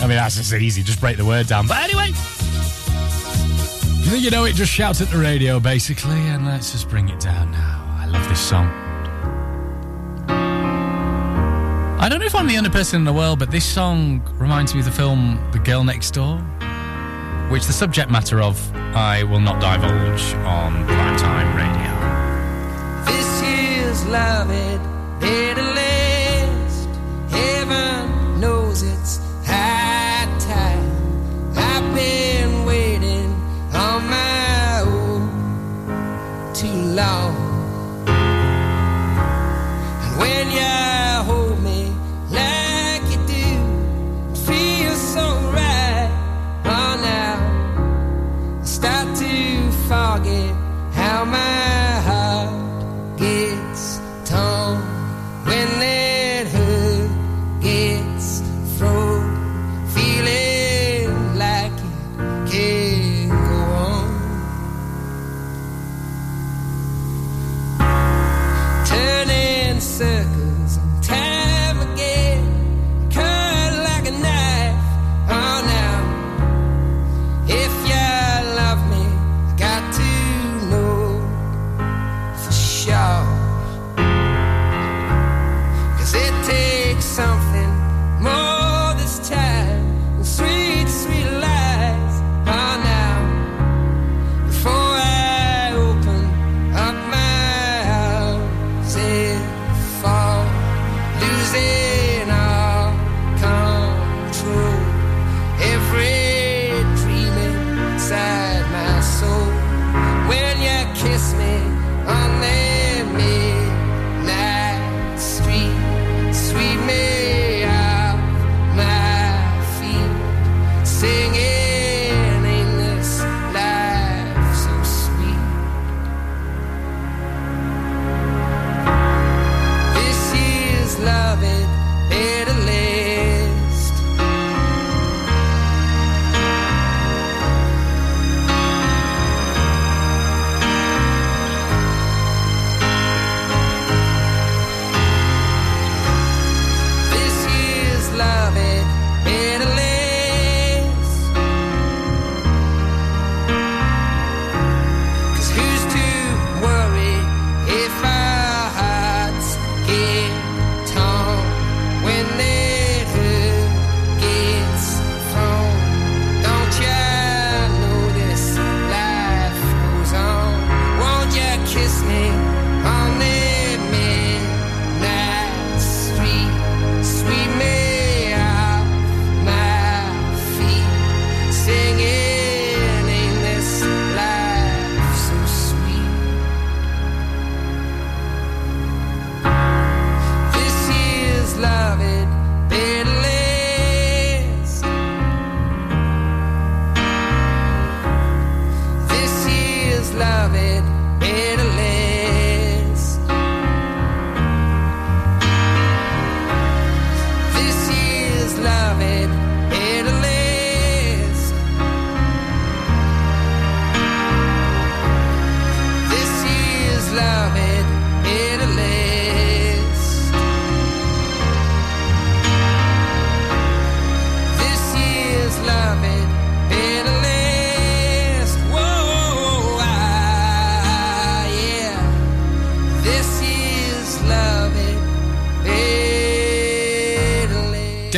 I 0.00 0.06
mean, 0.06 0.16
that's 0.16 0.36
just 0.36 0.52
easy, 0.52 0.82
just 0.82 1.00
break 1.00 1.16
the 1.16 1.24
word 1.24 1.46
down. 1.46 1.66
But 1.66 1.78
anyway, 1.78 2.10
you 4.18 4.30
know 4.30 4.44
it, 4.44 4.54
just 4.54 4.72
shout 4.72 5.00
at 5.00 5.08
the 5.08 5.18
radio, 5.18 5.58
basically, 5.60 6.12
and 6.12 6.46
let's 6.46 6.72
just 6.72 6.88
bring 6.88 7.08
it 7.08 7.20
down 7.20 7.50
now. 7.52 7.96
I 7.98 8.06
love 8.06 8.28
this 8.28 8.40
song. 8.40 8.66
I 12.00 12.08
don't 12.08 12.20
know 12.20 12.26
if 12.26 12.34
I'm 12.34 12.46
the 12.46 12.58
only 12.58 12.70
person 12.70 13.00
in 13.00 13.04
the 13.04 13.12
world, 13.12 13.38
but 13.38 13.50
this 13.50 13.64
song 13.64 14.22
reminds 14.38 14.74
me 14.74 14.80
of 14.80 14.86
the 14.86 14.92
film 14.92 15.40
The 15.52 15.58
Girl 15.58 15.84
Next 15.84 16.10
Door, 16.10 16.38
which 17.50 17.66
the 17.66 17.72
subject 17.72 18.10
matter 18.10 18.42
of 18.42 18.74
I 18.94 19.22
will 19.24 19.40
not 19.40 19.60
divulge 19.60 20.34
on 20.44 20.86
primetime 20.86 21.54
radio. 21.56 21.90
This 23.06 23.42
year's 23.42 24.04
love 24.06 24.50
it 24.50 24.93
Heaven 27.30 28.40
knows 28.40 28.82
it's 28.82 29.18
high 29.46 30.28
time. 30.38 30.90
I've 31.56 31.94
been 31.94 32.66
waiting 32.66 33.32
on 33.72 34.06
my 34.10 34.80
own 34.84 35.22
too 36.52 36.78
long. 37.00 37.34
And 40.02 40.18
when 40.20 40.50
you 40.50 41.24
hold 41.24 41.58
me 41.62 41.90
like 42.30 43.02
you 43.10 43.20
do, 43.26 43.48
it 44.32 44.38
feels 44.46 45.00
so 45.14 45.26
right. 45.52 46.10
Oh, 46.66 46.94
now 47.00 47.36
I 48.60 48.64
start 48.64 49.16
to 49.16 49.70
forget 49.88 50.54
how 50.92 51.24
my 51.24 51.73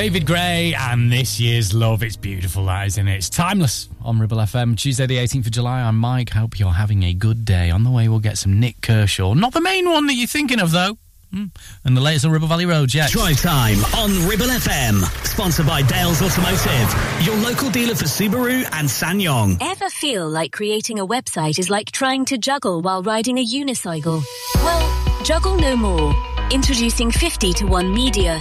David 0.07 0.25
Gray 0.25 0.73
and 0.73 1.11
this 1.11 1.41
year's 1.41 1.75
love. 1.75 2.01
It's 2.01 2.15
beautiful, 2.15 2.67
that 2.67 2.87
isn't 2.87 3.09
it? 3.09 3.17
It's 3.17 3.29
timeless 3.29 3.89
on 4.05 4.21
Ribble 4.21 4.37
FM. 4.37 4.77
Tuesday, 4.77 5.05
the 5.05 5.17
18th 5.17 5.47
of 5.47 5.51
July. 5.51 5.81
I'm 5.81 5.99
Mike. 5.99 6.31
Hope 6.31 6.61
you're 6.61 6.71
having 6.71 7.03
a 7.03 7.13
good 7.13 7.45
day. 7.45 7.71
On 7.73 7.83
the 7.83 7.91
way, 7.91 8.07
we'll 8.07 8.21
get 8.21 8.39
some 8.39 8.61
Nik 8.61 8.81
Kershaw. 8.83 9.35
Not 9.35 9.53
the 9.53 9.61
main 9.61 9.91
one 9.91 10.07
that 10.07 10.15
you're 10.15 10.29
thinking 10.29 10.61
of, 10.61 10.71
though. 10.71 10.97
Hmm. 11.33 11.47
And 11.85 11.97
the 11.97 12.01
latest 12.01 12.25
on 12.25 12.31
Ribble 12.31 12.47
Valley 12.47 12.67
Road, 12.67 12.95
yeah. 12.95 13.09
Drive 13.09 13.41
time 13.41 13.79
on 13.97 14.29
Ribble 14.29 14.47
FM. 14.47 15.03
Sponsored 15.27 15.67
by 15.67 15.83
Dales 15.83 16.23
Automotive, 16.23 17.27
your 17.27 17.35
local 17.39 17.69
dealer 17.71 17.97
for 17.97 18.05
Subaru 18.05 18.63
and 18.75 18.87
SsangYong. 18.87 19.59
Ever 19.61 19.89
feel 19.89 20.29
like 20.29 20.53
creating 20.53 21.01
a 21.01 21.07
website 21.07 21.59
is 21.59 21.69
like 21.69 21.91
trying 21.91 22.25
to 22.27 22.39
juggle 22.39 22.81
while 22.81 23.03
riding 23.03 23.39
a 23.39 23.45
unicycle? 23.45 24.23
Well, 24.55 25.25
juggle 25.25 25.57
no 25.57 25.75
more. 25.75 26.15
Introducing 26.53 27.11
50 27.11 27.55
to 27.55 27.67
1 27.67 27.93
Media. 27.93 28.41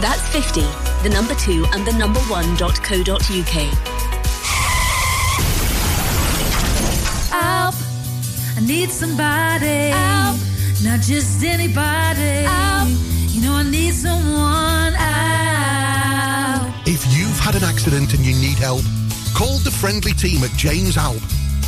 That's 0.00 0.26
50, 0.28 0.62
the 1.02 1.10
number 1.12 1.34
2 1.34 1.66
and 1.72 1.86
the 1.86 1.92
number 1.92 2.20
1.co.uk. 2.20 3.54
Help! 7.30 7.74
I 8.56 8.60
need 8.60 8.90
somebody. 8.90 9.90
Help! 9.90 10.38
Not 10.82 11.00
just 11.00 11.44
anybody. 11.44 12.44
Help! 12.44 12.88
You 13.28 13.42
know 13.42 13.54
I 13.54 13.62
need 13.62 13.94
someone. 13.94 14.92
Help! 14.94 15.12
If 16.86 17.06
you've 17.16 17.38
had 17.38 17.54
an 17.54 17.64
accident 17.64 18.12
and 18.14 18.24
you 18.24 18.34
need 18.34 18.58
help, 18.58 18.82
call 19.34 19.58
the 19.58 19.70
friendly 19.70 20.12
team 20.12 20.42
at 20.42 20.50
James 20.56 20.96
Alp. 20.96 21.22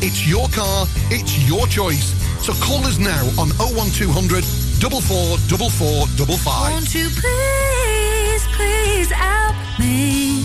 It's 0.00 0.28
your 0.28 0.46
car, 0.48 0.86
it's 1.10 1.36
your 1.48 1.66
choice. 1.66 2.14
So 2.44 2.52
call 2.64 2.86
us 2.86 2.98
now 2.98 3.24
on 3.36 3.48
01200 3.58 4.44
444455. 4.44 6.72
Won't 6.72 6.94
you 6.94 7.08
please, 7.10 8.46
please 8.54 9.10
help 9.10 9.56
me? 9.80 10.44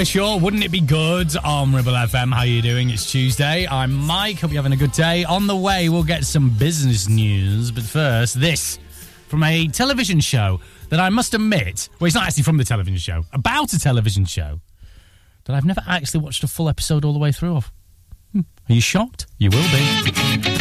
Sure, 0.05 0.41
wouldn't 0.41 0.65
it 0.65 0.71
be 0.71 0.81
good 0.81 1.37
on 1.45 1.75
Ribble 1.75 1.93
FM? 1.93 2.33
How 2.33 2.41
are 2.41 2.47
you 2.47 2.63
doing? 2.63 2.91
It's 2.91 3.11
Tuesday. 3.11 3.69
I'm 3.69 3.93
Mike. 3.93 4.41
Hope 4.41 4.51
you're 4.51 4.63
having 4.63 4.73
a 4.73 4.81
good 4.81 4.93
day. 4.93 5.25
On 5.25 5.47
the 5.47 5.55
way, 5.55 5.89
we'll 5.89 6.03
get 6.03 6.25
some 6.25 6.51
business 6.51 7.09
news, 7.09 7.71
but 7.71 7.85
first, 7.85 8.41
this 8.41 8.79
from 9.29 9.45
a 9.45 9.69
television 9.69 10.19
show 10.19 10.59
that 10.89 10.99
I 10.99 11.11
must 11.11 11.35
admit, 11.35 11.89
well, 12.01 12.07
it's 12.07 12.15
not 12.15 12.27
actually 12.27 12.43
from 12.43 12.57
the 12.57 12.65
television 12.65 12.99
show, 12.99 13.25
about 13.33 13.73
a 13.73 13.79
television 13.79 14.25
show 14.25 14.61
that 15.45 15.55
I've 15.55 15.67
never 15.67 15.83
actually 15.87 16.21
watched 16.21 16.43
a 16.43 16.49
full 16.49 16.69
episode 16.69 17.05
all 17.05 17.13
the 17.13 17.19
way 17.19 17.31
through 17.31 17.57
of. 17.57 17.71
Hmm. 18.33 18.41
Are 18.69 18.75
you 18.75 18.81
shocked? 18.81 19.27
You 19.39 19.51
will 19.51 19.71
be. 19.71 20.60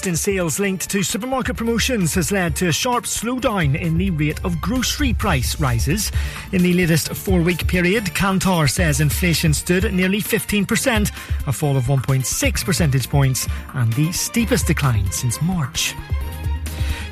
boost 0.00 0.06
in 0.06 0.16
sales 0.16 0.58
linked 0.58 0.88
to 0.88 1.02
supermarket 1.02 1.56
promotions 1.56 2.14
has 2.14 2.32
led 2.32 2.56
to 2.56 2.68
a 2.68 2.72
sharp 2.72 3.04
slowdown 3.04 3.78
in 3.78 3.98
the 3.98 4.10
rate 4.10 4.42
of 4.44 4.58
grocery 4.58 5.12
price 5.12 5.60
rises. 5.60 6.10
In 6.52 6.62
the 6.62 6.72
latest 6.72 7.14
four 7.14 7.42
week 7.42 7.66
period, 7.66 8.04
Kantar 8.04 8.70
says 8.70 9.00
inflation 9.00 9.52
stood 9.52 9.84
at 9.84 9.92
nearly 9.92 10.22
15%, 10.22 11.10
a 11.46 11.52
fall 11.52 11.76
of 11.76 11.84
1.6 11.84 12.64
percentage 12.64 13.10
points, 13.10 13.46
and 13.74 13.92
the 13.92 14.10
steepest 14.12 14.66
decline 14.66 15.10
since 15.12 15.42
March. 15.42 15.94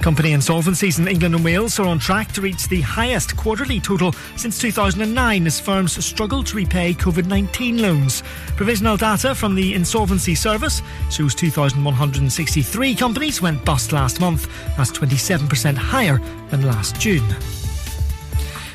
Company 0.00 0.30
insolvencies 0.30 0.98
in 0.98 1.08
England 1.08 1.34
and 1.34 1.44
Wales 1.44 1.78
are 1.78 1.86
on 1.86 1.98
track 1.98 2.32
to 2.32 2.40
reach 2.40 2.68
the 2.68 2.80
highest 2.80 3.36
quarterly 3.36 3.80
total 3.80 4.12
since 4.36 4.58
2009 4.58 5.46
as 5.46 5.60
firms 5.60 6.04
struggle 6.04 6.44
to 6.44 6.56
repay 6.56 6.94
COVID 6.94 7.26
19 7.26 7.82
loans. 7.82 8.22
Provisional 8.56 8.96
data 8.96 9.34
from 9.34 9.54
the 9.54 9.74
Insolvency 9.74 10.34
Service 10.34 10.82
shows 11.10 11.34
2,163 11.34 12.94
companies 12.94 13.42
went 13.42 13.64
bust 13.64 13.92
last 13.92 14.20
month. 14.20 14.48
That's 14.76 14.92
27% 14.92 15.76
higher 15.76 16.20
than 16.50 16.62
last 16.62 17.00
June. 17.00 17.24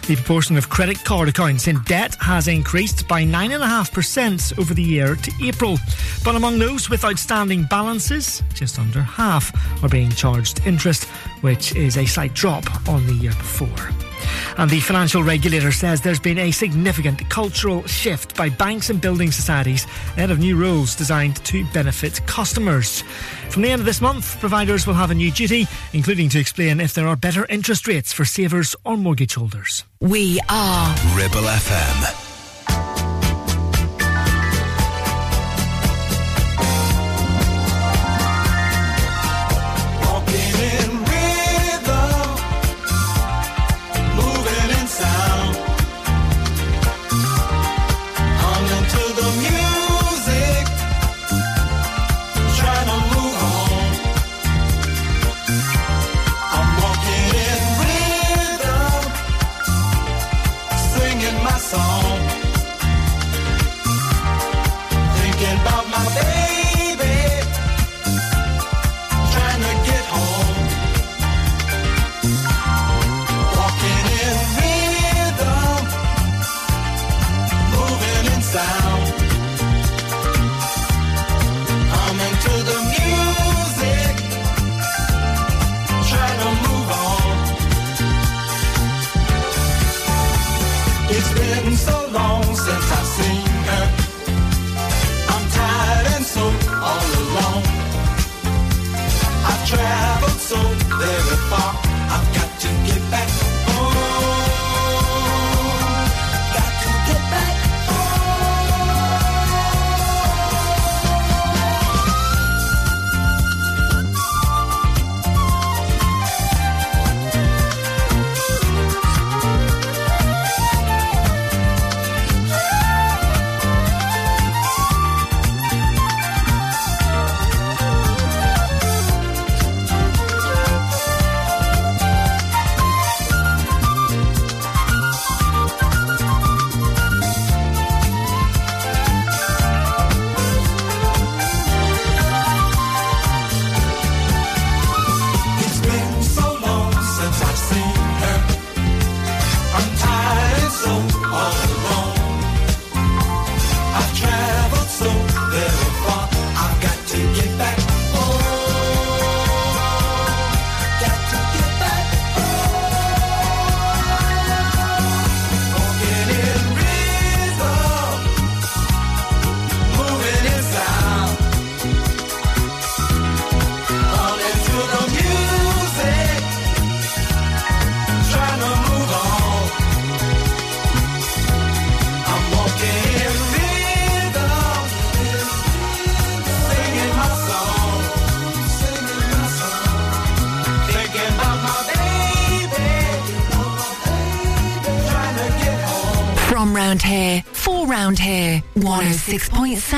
The 0.06 0.18
proportion 0.18 0.58
of 0.58 0.70
credit 0.70 1.02
card 1.06 1.30
accounts 1.30 1.70
in 1.70 1.82
debt 1.84 2.16
has 2.20 2.50
increased 2.50 3.08
by 3.08 3.24
9.5% 3.24 4.60
over 4.60 4.74
the 4.74 4.84
year 4.84 5.16
to 5.16 5.32
April. 5.42 5.78
But 6.26 6.36
among 6.36 6.60
those 6.60 6.90
with 6.90 7.06
outstanding 7.06 7.64
balances, 7.64 8.44
just 8.54 8.80
under 8.80 9.02
half 9.02 9.54
are 9.82 9.88
being 9.88 10.10
charged 10.10 10.60
interest, 10.66 11.06
which 11.40 11.74
is 11.78 11.96
a 11.96 12.06
slight 12.06 12.34
drop 12.34 12.66
on 12.90 13.08
the 13.08 13.14
year 13.14 13.32
before. 13.32 14.13
And 14.58 14.70
the 14.70 14.80
financial 14.80 15.24
regulator 15.24 15.72
says 15.72 16.02
there's 16.02 16.20
been 16.20 16.38
a 16.38 16.52
significant 16.52 17.30
cultural 17.30 17.86
shift 17.88 18.36
by 18.36 18.50
banks 18.50 18.90
and 18.90 19.00
building 19.02 19.32
societies 19.32 19.86
ahead 20.16 20.32
of 20.32 20.40
new 20.40 20.56
rules 20.56 20.96
designed 20.96 21.38
to 21.46 21.66
benefit 21.74 22.26
customers. 22.28 23.02
From 23.50 23.62
the 23.62 23.72
end 23.72 23.80
of 23.80 23.86
this 23.86 24.02
month, 24.02 24.40
providers 24.40 24.88
will 24.88 24.94
have 24.96 25.12
a 25.12 25.16
new 25.16 25.32
duty, 25.32 25.68
including 25.94 26.30
to 26.30 26.40
explain 26.40 26.80
if 26.80 26.94
there 26.94 27.08
are 27.08 27.16
better 27.16 27.46
interest 27.48 27.88
rates 27.88 28.14
for 28.14 28.26
savers 28.26 28.76
or 28.84 28.98
mortgage 28.98 29.36
holders. 29.36 29.84
We 30.00 30.40
are 30.50 30.96
Ribble 31.16 31.48
FM. 31.48 32.33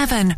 7. 0.05 0.34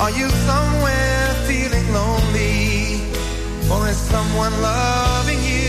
Are 0.00 0.10
you 0.10 0.28
somewhere 0.28 1.34
feeling 1.46 1.86
lonely? 1.92 3.00
Or 3.70 3.88
is 3.88 3.96
someone 3.96 4.52
loving 4.60 5.42
you? 5.42 5.63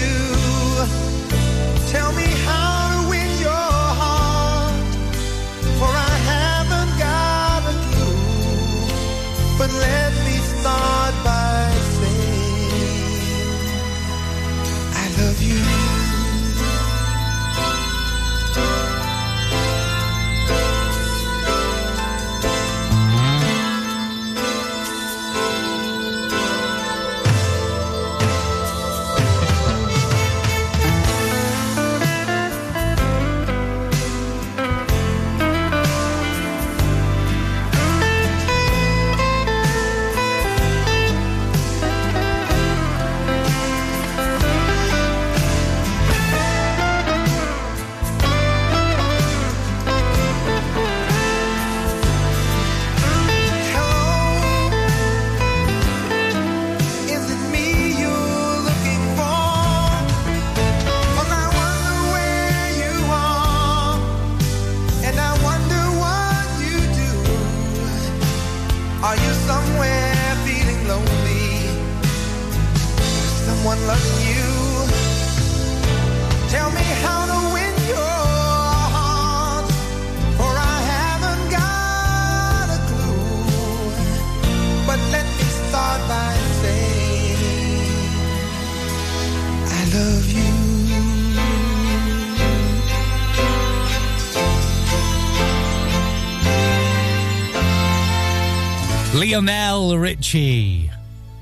Lionel 99.35 99.97
Richie. 99.97 100.89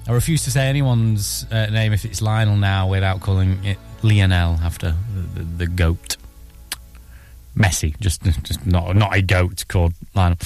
I 0.07 0.11
refuse 0.13 0.43
to 0.45 0.51
say 0.51 0.67
anyone's 0.67 1.45
uh, 1.51 1.67
name 1.67 1.93
if 1.93 2.05
it's 2.05 2.23
Lionel 2.23 2.57
now 2.57 2.89
without 2.89 3.21
calling 3.21 3.63
it 3.63 3.77
Lionel 4.01 4.55
after 4.63 4.95
the, 5.13 5.39
the, 5.39 5.43
the 5.43 5.67
goat. 5.67 6.17
Messi, 7.55 7.95
just 7.99 8.23
just 8.41 8.65
not 8.65 8.95
not 8.95 9.15
a 9.15 9.21
goat 9.21 9.65
called 9.67 9.93
Lionel. 10.15 10.39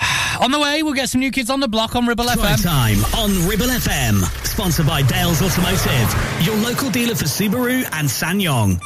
On 0.40 0.52
the 0.52 0.60
way, 0.60 0.84
we'll 0.84 0.92
get 0.92 1.08
some 1.08 1.20
new 1.20 1.32
kids 1.32 1.50
on 1.50 1.58
the 1.58 1.66
block 1.66 1.96
on 1.96 2.06
Ribble 2.06 2.24
Drive 2.24 2.38
FM. 2.38 2.62
time 2.62 3.04
on 3.18 3.48
Ribble 3.48 3.66
FM. 3.66 4.22
Sponsored 4.46 4.86
by 4.86 5.02
Dales 5.02 5.42
Automotive, 5.42 6.46
your 6.46 6.56
local 6.56 6.88
dealer 6.90 7.16
for 7.16 7.24
Subaru 7.24 7.84
and 7.92 8.08
SsangYong. 8.08 8.80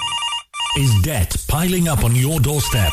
Is 0.79 1.03
debt 1.03 1.37
piling 1.49 1.89
up 1.89 2.03
on 2.03 2.15
your 2.15 2.41
doorstep? 2.41 2.93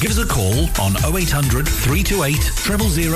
Give 0.00 0.12
us 0.12 0.18
a 0.18 0.26
call 0.26 0.60
on 0.80 0.94
0800 1.12 1.66
328 1.66 2.36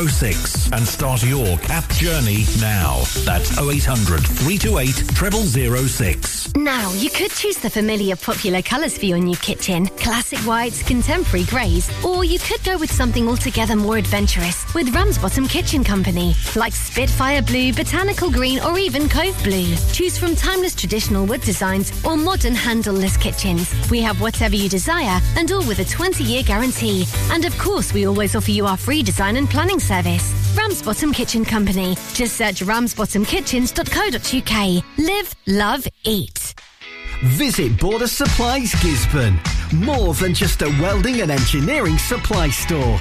0006 0.09 0.72
and 0.72 0.86
start 0.86 1.22
your 1.22 1.56
CAP 1.59 1.88
journey 1.90 2.44
now. 2.60 3.02
That's 3.24 3.56
0800 3.56 4.18
328 4.20 5.86
0006. 5.88 6.56
Now, 6.56 6.92
you 6.94 7.09
could 7.09 7.30
choose 7.30 7.56
the 7.59 7.70
familiar 7.70 8.16
popular 8.16 8.62
colours 8.62 8.98
for 8.98 9.04
your 9.04 9.18
new 9.18 9.36
kitchen 9.36 9.86
classic 9.86 10.40
whites, 10.40 10.82
contemporary 10.82 11.44
greys, 11.44 11.88
or 12.04 12.24
you 12.24 12.40
could 12.40 12.64
go 12.64 12.76
with 12.78 12.90
something 12.90 13.28
altogether 13.28 13.76
more 13.76 13.96
adventurous 13.98 14.61
with 14.74 14.94
Ramsbottom 14.94 15.49
Kitchen 15.49 15.82
Company, 15.85 16.35
like 16.57 16.73
Spitfire 16.73 17.43
Blue, 17.43 17.73
Botanical 17.73 18.31
Green, 18.31 18.59
or 18.61 18.78
even 18.78 19.09
Cove 19.09 19.39
Blue. 19.43 19.74
Choose 19.93 20.19
from 20.19 20.35
timeless 20.35 20.74
traditional 20.74 21.27
wood 21.27 21.43
designs 21.43 21.93
or 22.05 22.16
modern 22.16 22.55
handleless 22.55 23.16
kitchens. 23.16 23.73
We 23.90 24.01
have 24.03 24.20
whatever 24.20 24.57
you 24.57 24.69
desire 24.69 25.20
and 25.36 25.51
all 25.53 25.66
with 25.66 25.78
a 25.78 25.85
20 25.85 26.24
year 26.24 26.43
guarantee. 26.43 27.07
And 27.31 27.44
of 27.44 27.57
course, 27.59 27.93
we 27.93 28.07
always 28.07 28.35
offer 28.35 28.51
you 28.51 28.66
our 28.66 28.77
free 28.77 29.03
design 29.03 29.36
and 29.36 29.49
planning 29.49 29.81
service. 29.81 30.32
Ramsbottom 30.57 31.12
Kitchen 31.12 31.44
Company. 31.44 31.94
Just 32.12 32.36
search 32.36 32.61
ramsbottomkitchens.co.uk. 32.62 34.85
Live, 34.99 35.35
love, 35.47 35.86
eat. 36.05 36.55
Visit 37.24 37.78
Border 37.78 38.09
Supplies 38.09 38.73
Gisburn. 38.73 39.39
More 39.73 40.12
than 40.15 40.35
just 40.35 40.61
a 40.62 40.69
welding 40.81 41.20
and 41.20 41.31
engineering 41.31 41.97
supply 41.97 42.51
store. 42.51 43.01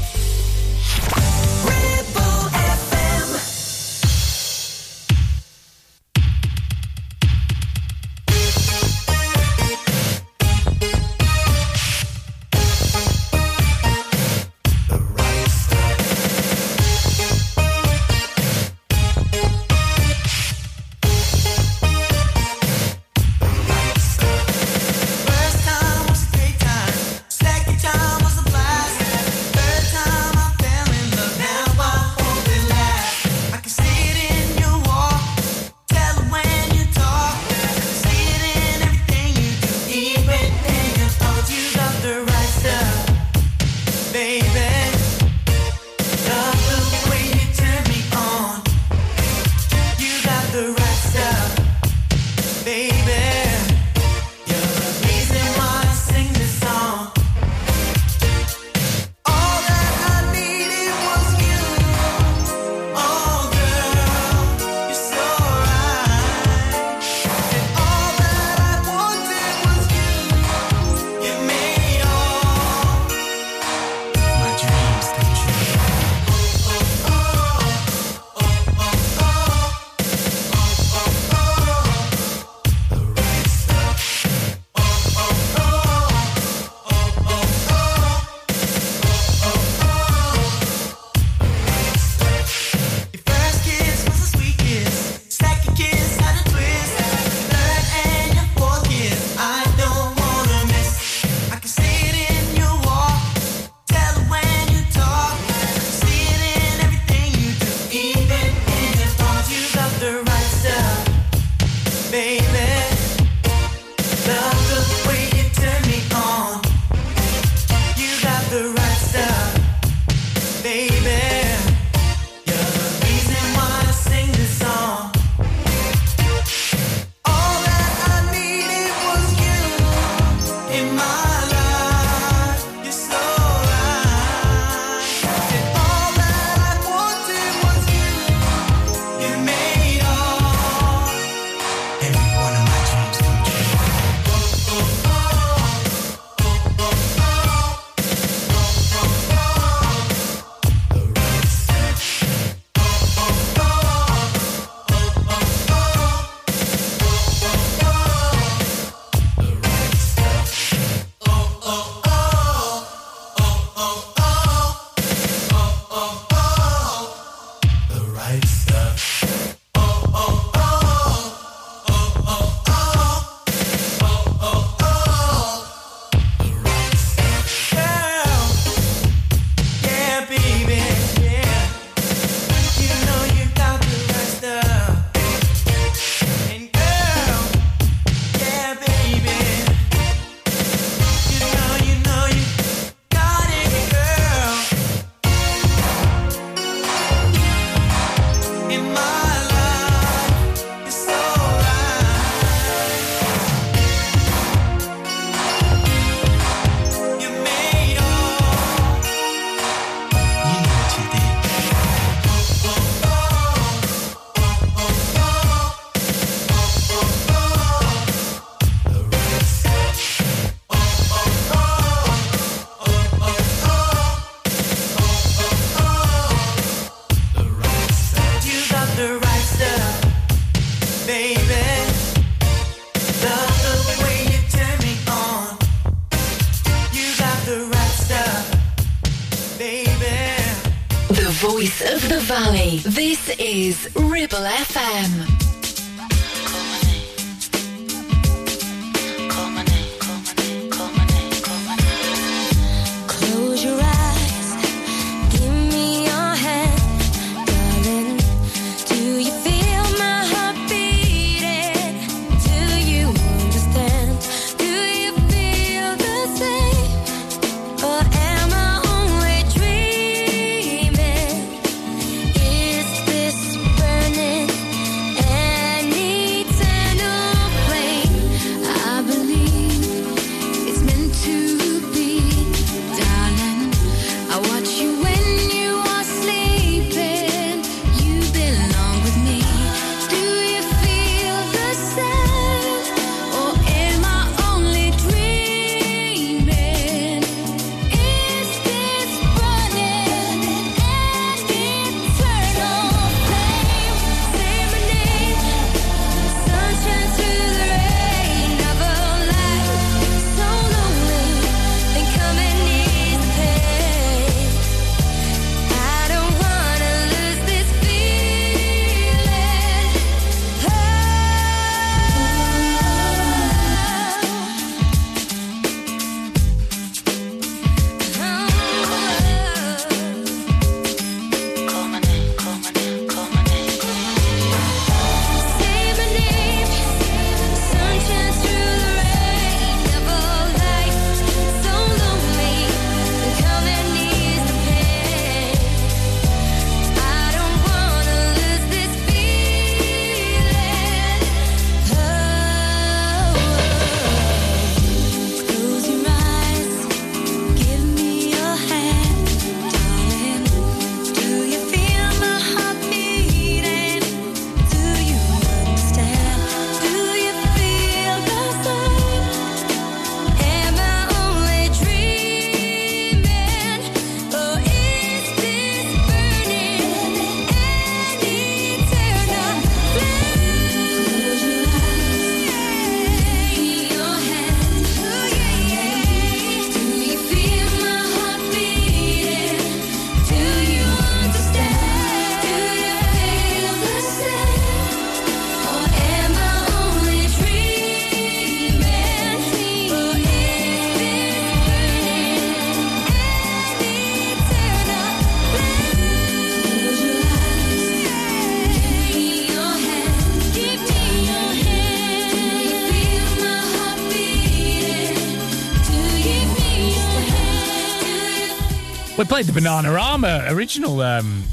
We 419.21 419.27
played 419.27 419.45
the 419.45 419.51
Bananarama 419.51 420.51
original 420.51 420.99
um, 421.01 421.43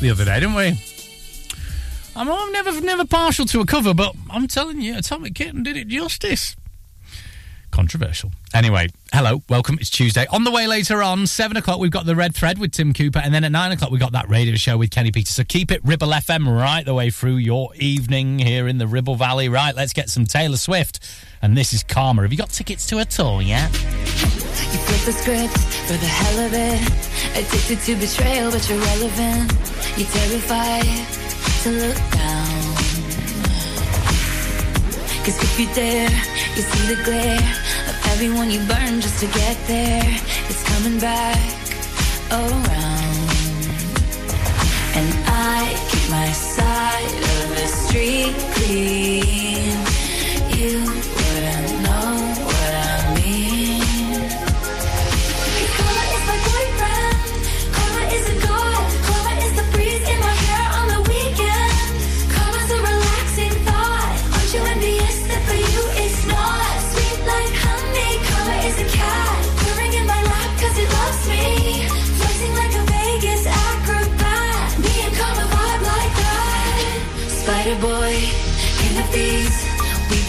the 0.00 0.10
other 0.10 0.24
day, 0.24 0.40
didn't 0.40 0.56
we? 0.56 0.82
I'm, 2.16 2.28
I'm 2.28 2.50
never 2.50 2.80
never 2.80 3.04
partial 3.04 3.46
to 3.46 3.60
a 3.60 3.64
cover, 3.64 3.94
but 3.94 4.16
I'm 4.28 4.48
telling 4.48 4.80
you, 4.80 4.98
Atomic 4.98 5.36
Kitten 5.36 5.62
did 5.62 5.76
it 5.76 5.86
justice. 5.86 6.56
Controversial. 7.70 8.30
Anyway, 8.52 8.88
hello, 9.12 9.42
welcome. 9.48 9.78
It's 9.80 9.90
Tuesday. 9.90 10.26
On 10.30 10.44
the 10.44 10.50
way 10.50 10.66
later 10.66 11.02
on, 11.02 11.26
seven 11.26 11.56
o'clock, 11.56 11.78
we've 11.78 11.90
got 11.90 12.04
the 12.04 12.16
Red 12.16 12.34
Thread 12.34 12.58
with 12.58 12.72
Tim 12.72 12.92
Cooper, 12.92 13.20
and 13.20 13.32
then 13.32 13.44
at 13.44 13.52
nine 13.52 13.72
o'clock, 13.72 13.90
we've 13.90 14.00
got 14.00 14.12
that 14.12 14.28
radio 14.28 14.56
show 14.56 14.76
with 14.76 14.90
Kenny 14.90 15.12
Peters. 15.12 15.34
So 15.34 15.44
keep 15.44 15.70
it 15.70 15.80
Ribble 15.84 16.08
FM 16.08 16.46
right 16.46 16.84
the 16.84 16.94
way 16.94 17.10
through 17.10 17.36
your 17.36 17.74
evening 17.76 18.38
here 18.38 18.66
in 18.66 18.78
the 18.78 18.86
Ribble 18.86 19.14
Valley. 19.14 19.48
Right, 19.48 19.74
let's 19.74 19.92
get 19.92 20.10
some 20.10 20.24
Taylor 20.24 20.56
Swift, 20.56 21.00
and 21.42 21.56
this 21.56 21.72
is 21.72 21.82
Karma. 21.82 22.22
Have 22.22 22.32
you 22.32 22.38
got 22.38 22.50
tickets 22.50 22.86
to 22.88 22.98
a 22.98 23.04
tour 23.04 23.40
yet? 23.40 23.72
You 23.72 24.78
flip 24.78 25.00
the 25.06 25.12
script 25.12 25.58
for 25.86 25.94
the 25.94 26.06
hell 26.06 26.46
of 26.46 26.52
it. 26.52 26.80
Addicted 27.36 27.80
to 27.86 27.96
betrayal, 27.96 28.50
but 28.50 28.68
you're 28.68 28.78
relevant. 28.78 29.52
You're 29.96 30.08
terrified 30.08 30.84
to 31.62 31.70
look 31.70 32.12
down. 32.12 32.59
Cause 35.24 35.36
if 35.42 35.60
you 35.60 35.66
dare, 35.74 36.10
you 36.56 36.62
see 36.62 36.94
the 36.94 37.02
glare 37.04 37.36
of 37.88 38.06
everyone 38.12 38.50
you 38.50 38.58
burn 38.60 39.00
just 39.02 39.20
to 39.20 39.26
get 39.26 39.56
there. 39.66 40.02
It's 40.48 40.62
coming 40.64 40.98
back 40.98 41.38
around. 42.30 43.30
And 44.96 45.12
I 45.26 45.76
keep 45.90 46.10
my 46.10 46.32
side 46.32 47.22
of 47.36 47.48
the 47.58 47.66
street 47.68 48.34
clean. 48.54 49.76
You 50.58 50.99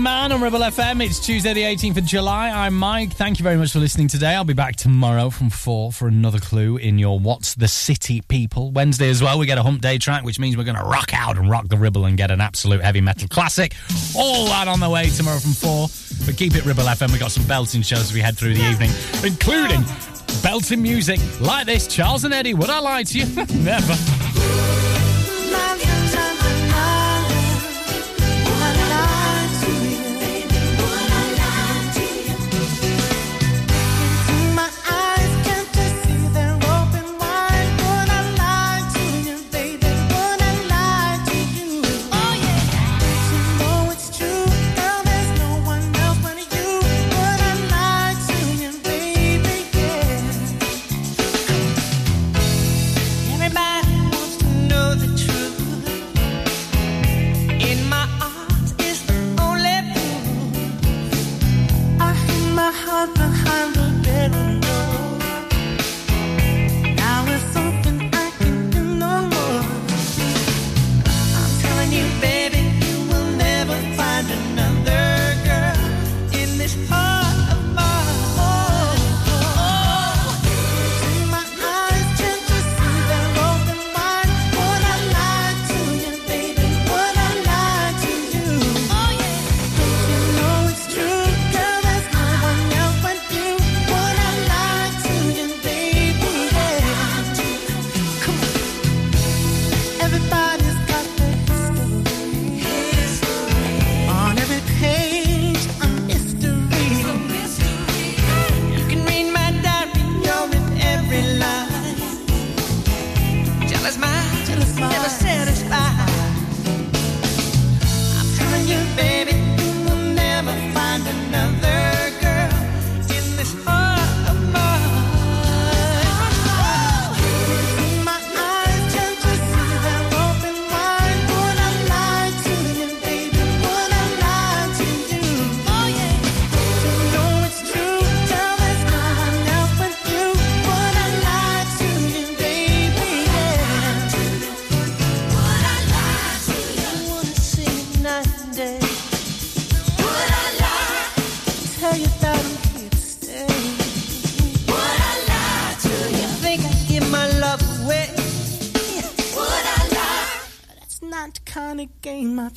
Man 0.00 0.32
on 0.32 0.40
Ribble 0.40 0.60
FM. 0.60 1.04
It's 1.04 1.20
Tuesday, 1.20 1.52
the 1.52 1.62
18th 1.62 1.98
of 1.98 2.04
July. 2.06 2.48
I'm 2.48 2.74
Mike. 2.74 3.12
Thank 3.12 3.38
you 3.38 3.42
very 3.42 3.56
much 3.56 3.72
for 3.72 3.80
listening 3.80 4.08
today. 4.08 4.34
I'll 4.34 4.44
be 4.44 4.54
back 4.54 4.76
tomorrow 4.76 5.28
from 5.28 5.50
4 5.50 5.92
for 5.92 6.08
another 6.08 6.38
clue 6.38 6.78
in 6.78 6.98
your 6.98 7.18
What's 7.18 7.54
the 7.54 7.68
City 7.68 8.22
People. 8.22 8.70
Wednesday 8.70 9.10
as 9.10 9.22
well, 9.22 9.38
we 9.38 9.44
get 9.44 9.58
a 9.58 9.62
hump 9.62 9.82
day 9.82 9.98
track, 9.98 10.24
which 10.24 10.38
means 10.38 10.56
we're 10.56 10.64
going 10.64 10.78
to 10.78 10.84
rock 10.84 11.12
out 11.12 11.36
and 11.36 11.50
rock 11.50 11.68
the 11.68 11.76
Ribble 11.76 12.06
and 12.06 12.16
get 12.16 12.30
an 12.30 12.40
absolute 12.40 12.82
heavy 12.82 13.02
metal 13.02 13.28
classic. 13.28 13.74
All 14.16 14.46
that 14.46 14.68
on 14.68 14.80
the 14.80 14.88
way 14.88 15.10
tomorrow 15.10 15.38
from 15.38 15.52
4. 15.52 15.88
But 16.24 16.36
keep 16.38 16.54
it 16.54 16.64
Ribble 16.64 16.84
FM. 16.84 17.10
We've 17.10 17.20
got 17.20 17.32
some 17.32 17.46
belting 17.46 17.82
shows 17.82 18.00
as 18.00 18.14
we 18.14 18.20
head 18.20 18.38
through 18.38 18.54
the 18.54 18.70
evening, 18.70 18.90
including 19.22 19.84
belting 20.42 20.80
music 20.80 21.20
like 21.40 21.66
this 21.66 21.86
Charles 21.86 22.24
and 22.24 22.32
Eddie. 22.32 22.54
Would 22.54 22.70
I 22.70 22.78
lie 22.78 23.02
to 23.02 23.18
you? 23.18 23.26
Never. 23.54 24.29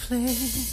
place. 0.04 0.73